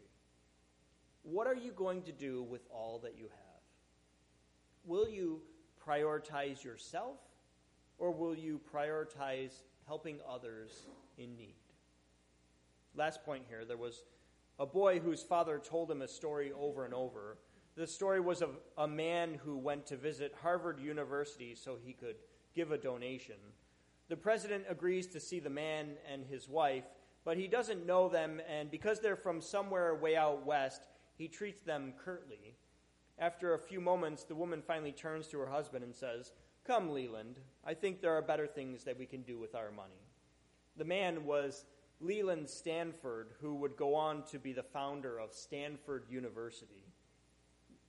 What 1.23 1.47
are 1.47 1.55
you 1.55 1.71
going 1.71 2.03
to 2.03 2.11
do 2.11 2.43
with 2.43 2.61
all 2.71 2.99
that 3.03 3.17
you 3.17 3.25
have? 3.25 3.61
Will 4.85 5.09
you 5.09 5.41
prioritize 5.85 6.63
yourself 6.63 7.17
or 7.97 8.11
will 8.11 8.35
you 8.35 8.61
prioritize 8.73 9.51
helping 9.85 10.19
others 10.27 10.87
in 11.17 11.35
need? 11.35 11.55
Last 12.95 13.23
point 13.23 13.43
here 13.47 13.65
there 13.65 13.77
was 13.77 14.03
a 14.59 14.65
boy 14.65 14.99
whose 14.99 15.23
father 15.23 15.59
told 15.59 15.89
him 15.89 16.01
a 16.01 16.07
story 16.07 16.51
over 16.51 16.85
and 16.85 16.93
over. 16.93 17.37
The 17.75 17.87
story 17.87 18.19
was 18.19 18.41
of 18.41 18.57
a 18.77 18.87
man 18.87 19.35
who 19.35 19.57
went 19.57 19.85
to 19.87 19.95
visit 19.95 20.35
Harvard 20.41 20.79
University 20.79 21.55
so 21.55 21.77
he 21.81 21.93
could 21.93 22.17
give 22.53 22.71
a 22.71 22.77
donation. 22.77 23.35
The 24.09 24.17
president 24.17 24.65
agrees 24.67 25.07
to 25.07 25.19
see 25.19 25.39
the 25.39 25.49
man 25.49 25.91
and 26.11 26.25
his 26.25 26.49
wife, 26.49 26.83
but 27.23 27.37
he 27.37 27.47
doesn't 27.47 27.85
know 27.85 28.09
them, 28.09 28.41
and 28.49 28.71
because 28.71 28.99
they're 28.99 29.15
from 29.15 29.39
somewhere 29.39 29.95
way 29.95 30.17
out 30.17 30.45
west, 30.45 30.87
he 31.15 31.27
treats 31.27 31.61
them 31.61 31.93
curtly. 32.03 32.55
After 33.19 33.53
a 33.53 33.59
few 33.59 33.79
moments, 33.79 34.23
the 34.23 34.35
woman 34.35 34.61
finally 34.65 34.91
turns 34.91 35.27
to 35.27 35.39
her 35.39 35.49
husband 35.49 35.83
and 35.83 35.95
says, 35.95 36.31
Come, 36.65 36.89
Leland, 36.89 37.39
I 37.65 37.73
think 37.73 38.01
there 38.01 38.13
are 38.13 38.21
better 38.21 38.47
things 38.47 38.83
that 38.83 38.97
we 38.97 39.05
can 39.05 39.21
do 39.21 39.37
with 39.37 39.55
our 39.55 39.71
money. 39.71 40.01
The 40.77 40.85
man 40.85 41.25
was 41.25 41.65
Leland 42.01 42.49
Stanford, 42.49 43.27
who 43.41 43.55
would 43.55 43.75
go 43.75 43.93
on 43.93 44.23
to 44.31 44.39
be 44.39 44.53
the 44.53 44.63
founder 44.63 45.19
of 45.19 45.33
Stanford 45.33 46.05
University. 46.09 46.85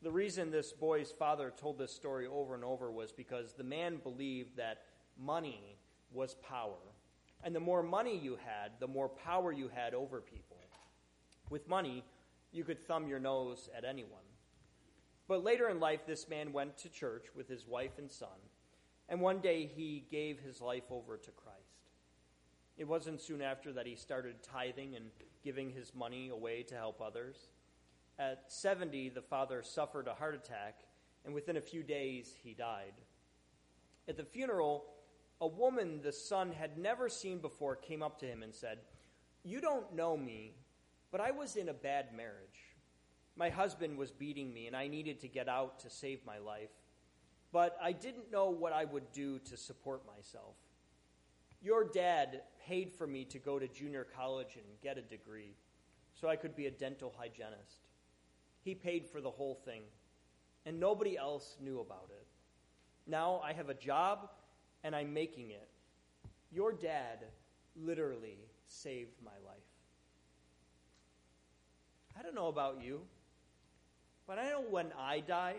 The 0.02 0.10
reason 0.10 0.50
this 0.50 0.72
boy's 0.72 1.12
father 1.12 1.52
told 1.56 1.78
this 1.78 1.94
story 1.94 2.26
over 2.26 2.54
and 2.54 2.64
over 2.64 2.90
was 2.90 3.12
because 3.12 3.52
the 3.52 3.64
man 3.64 3.98
believed 4.02 4.56
that 4.56 4.82
money 5.18 5.76
was 6.12 6.34
power. 6.34 6.78
And 7.44 7.54
the 7.54 7.60
more 7.60 7.82
money 7.82 8.18
you 8.18 8.36
had, 8.44 8.72
the 8.80 8.88
more 8.88 9.08
power 9.08 9.52
you 9.52 9.68
had 9.68 9.94
over 9.94 10.20
people. 10.20 10.56
With 11.48 11.68
money, 11.68 12.04
you 12.52 12.64
could 12.64 12.84
thumb 12.86 13.06
your 13.06 13.20
nose 13.20 13.68
at 13.76 13.84
anyone. 13.84 14.18
But 15.28 15.44
later 15.44 15.68
in 15.68 15.78
life, 15.78 16.00
this 16.06 16.28
man 16.28 16.52
went 16.52 16.76
to 16.78 16.88
church 16.88 17.26
with 17.36 17.48
his 17.48 17.66
wife 17.66 17.98
and 17.98 18.10
son, 18.10 18.28
and 19.08 19.20
one 19.20 19.38
day 19.38 19.70
he 19.72 20.04
gave 20.10 20.40
his 20.40 20.60
life 20.60 20.90
over 20.90 21.16
to 21.16 21.30
Christ. 21.30 21.59
It 22.80 22.88
wasn't 22.88 23.20
soon 23.20 23.42
after 23.42 23.74
that 23.74 23.86
he 23.86 23.94
started 23.94 24.42
tithing 24.42 24.96
and 24.96 25.10
giving 25.44 25.68
his 25.68 25.94
money 25.94 26.30
away 26.30 26.62
to 26.62 26.74
help 26.74 27.02
others. 27.02 27.50
At 28.18 28.44
70, 28.50 29.10
the 29.10 29.20
father 29.20 29.62
suffered 29.62 30.08
a 30.08 30.14
heart 30.14 30.34
attack, 30.34 30.80
and 31.26 31.34
within 31.34 31.58
a 31.58 31.60
few 31.60 31.82
days, 31.82 32.34
he 32.42 32.54
died. 32.54 32.94
At 34.08 34.16
the 34.16 34.24
funeral, 34.24 34.86
a 35.42 35.46
woman 35.46 36.00
the 36.00 36.10
son 36.10 36.52
had 36.52 36.78
never 36.78 37.10
seen 37.10 37.40
before 37.40 37.76
came 37.76 38.02
up 38.02 38.18
to 38.20 38.26
him 38.26 38.42
and 38.42 38.54
said, 38.54 38.78
You 39.44 39.60
don't 39.60 39.94
know 39.94 40.16
me, 40.16 40.54
but 41.12 41.20
I 41.20 41.32
was 41.32 41.56
in 41.56 41.68
a 41.68 41.74
bad 41.74 42.14
marriage. 42.16 42.64
My 43.36 43.50
husband 43.50 43.98
was 43.98 44.10
beating 44.10 44.54
me, 44.54 44.68
and 44.68 44.74
I 44.74 44.88
needed 44.88 45.20
to 45.20 45.28
get 45.28 45.50
out 45.50 45.80
to 45.80 45.90
save 45.90 46.24
my 46.24 46.38
life. 46.38 46.70
But 47.52 47.76
I 47.82 47.92
didn't 47.92 48.32
know 48.32 48.48
what 48.48 48.72
I 48.72 48.86
would 48.86 49.12
do 49.12 49.38
to 49.40 49.58
support 49.58 50.00
myself. 50.06 50.56
Your 51.62 51.84
dad 51.84 52.42
paid 52.66 52.92
for 52.92 53.06
me 53.06 53.24
to 53.26 53.38
go 53.38 53.58
to 53.58 53.68
junior 53.68 54.06
college 54.16 54.56
and 54.56 54.64
get 54.82 54.96
a 54.96 55.02
degree 55.02 55.54
so 56.18 56.28
I 56.28 56.36
could 56.36 56.56
be 56.56 56.66
a 56.66 56.70
dental 56.70 57.14
hygienist. 57.16 57.88
He 58.62 58.74
paid 58.74 59.06
for 59.06 59.20
the 59.20 59.30
whole 59.30 59.54
thing, 59.54 59.82
and 60.66 60.78
nobody 60.78 61.16
else 61.16 61.56
knew 61.60 61.80
about 61.80 62.10
it. 62.10 62.26
Now 63.06 63.40
I 63.44 63.52
have 63.52 63.68
a 63.68 63.74
job 63.74 64.30
and 64.84 64.94
I'm 64.94 65.12
making 65.12 65.50
it. 65.50 65.68
Your 66.50 66.72
dad 66.72 67.24
literally 67.76 68.38
saved 68.66 69.16
my 69.24 69.30
life. 69.46 69.58
I 72.18 72.22
don't 72.22 72.34
know 72.34 72.48
about 72.48 72.82
you, 72.82 73.00
but 74.26 74.38
I 74.38 74.48
know 74.50 74.62
when 74.68 74.92
I 74.98 75.20
die, 75.20 75.56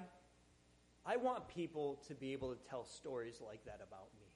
I 1.06 1.18
want 1.18 1.48
people 1.48 2.00
to 2.08 2.14
be 2.14 2.34
able 2.34 2.54
to 2.54 2.70
tell 2.70 2.86
stories 2.86 3.42
like 3.46 3.64
that 3.66 3.80
about 3.86 4.10
me. 4.20 4.31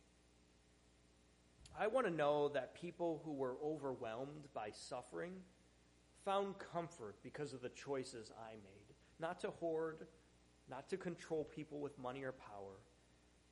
I 1.78 1.88
want 1.88 2.08
to 2.08 2.14
know 2.14 2.50
that 2.50 2.74
people 2.74 3.22
who 3.26 3.34
were 3.34 3.58
overwhelmed 3.64 4.48
by 4.54 4.70
suffering 4.72 5.34
found 6.24 6.56
comfort 6.58 7.18
because 7.22 7.54
of 7.54 7.62
the 7.62 7.70
choices 7.70 8.32
I 8.40 8.54
made. 8.54 8.96
Not 9.20 9.40
to 9.42 9.50
hoard, 9.50 10.08
not 10.70 10.90
to 10.90 10.98
control 10.98 11.44
people 11.44 11.80
with 11.80 12.00
money 12.00 12.24
or 12.24 12.32
power, 12.32 12.80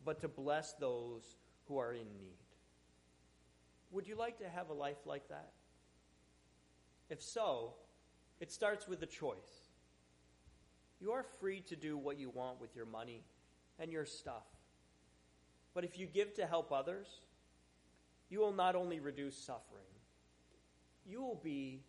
but 0.06 0.20
to 0.22 0.28
bless 0.28 0.74
those 0.74 1.36
who 1.68 1.78
are 1.78 1.94
in 1.94 2.08
need. 2.18 2.38
Would 3.92 4.08
you 4.08 4.16
like 4.16 4.40
to 4.40 4.50
have 4.50 4.70
a 4.70 4.74
life 4.74 5.06
like 5.06 5.28
that? 5.28 5.52
If 7.10 7.22
so, 7.22 7.74
it 8.40 8.52
starts 8.52 8.88
with 8.88 9.04
a 9.04 9.08
choice. 9.08 9.70
You 11.00 11.12
are 11.12 11.24
free 11.24 11.60
to 11.68 11.76
do 11.76 11.98
what 11.98 12.18
you 12.18 12.30
want 12.30 12.62
with 12.62 12.76
your 12.76 12.86
money 12.86 13.24
and 13.78 13.92
your 13.92 14.06
stuff. 14.06 14.46
But 15.74 15.84
if 15.84 15.98
you 15.98 16.08
give 16.08 16.34
to 16.36 16.46
help 16.46 16.72
others, 16.72 17.08
you 18.34 18.40
will 18.40 18.52
not 18.52 18.76
only 18.76 19.00
reduce 19.00 19.38
suffering, 19.38 19.86
you 21.06 21.22
will 21.22 21.40
be 21.44 21.84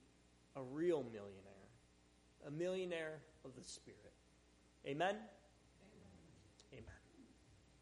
a 0.57 0.63
real 0.63 1.03
millionaire, 1.03 1.71
a 2.47 2.51
millionaire 2.51 3.23
of 3.47 3.57
the 3.57 3.65
Spirit. 3.65 4.13
Amen? 4.87 5.17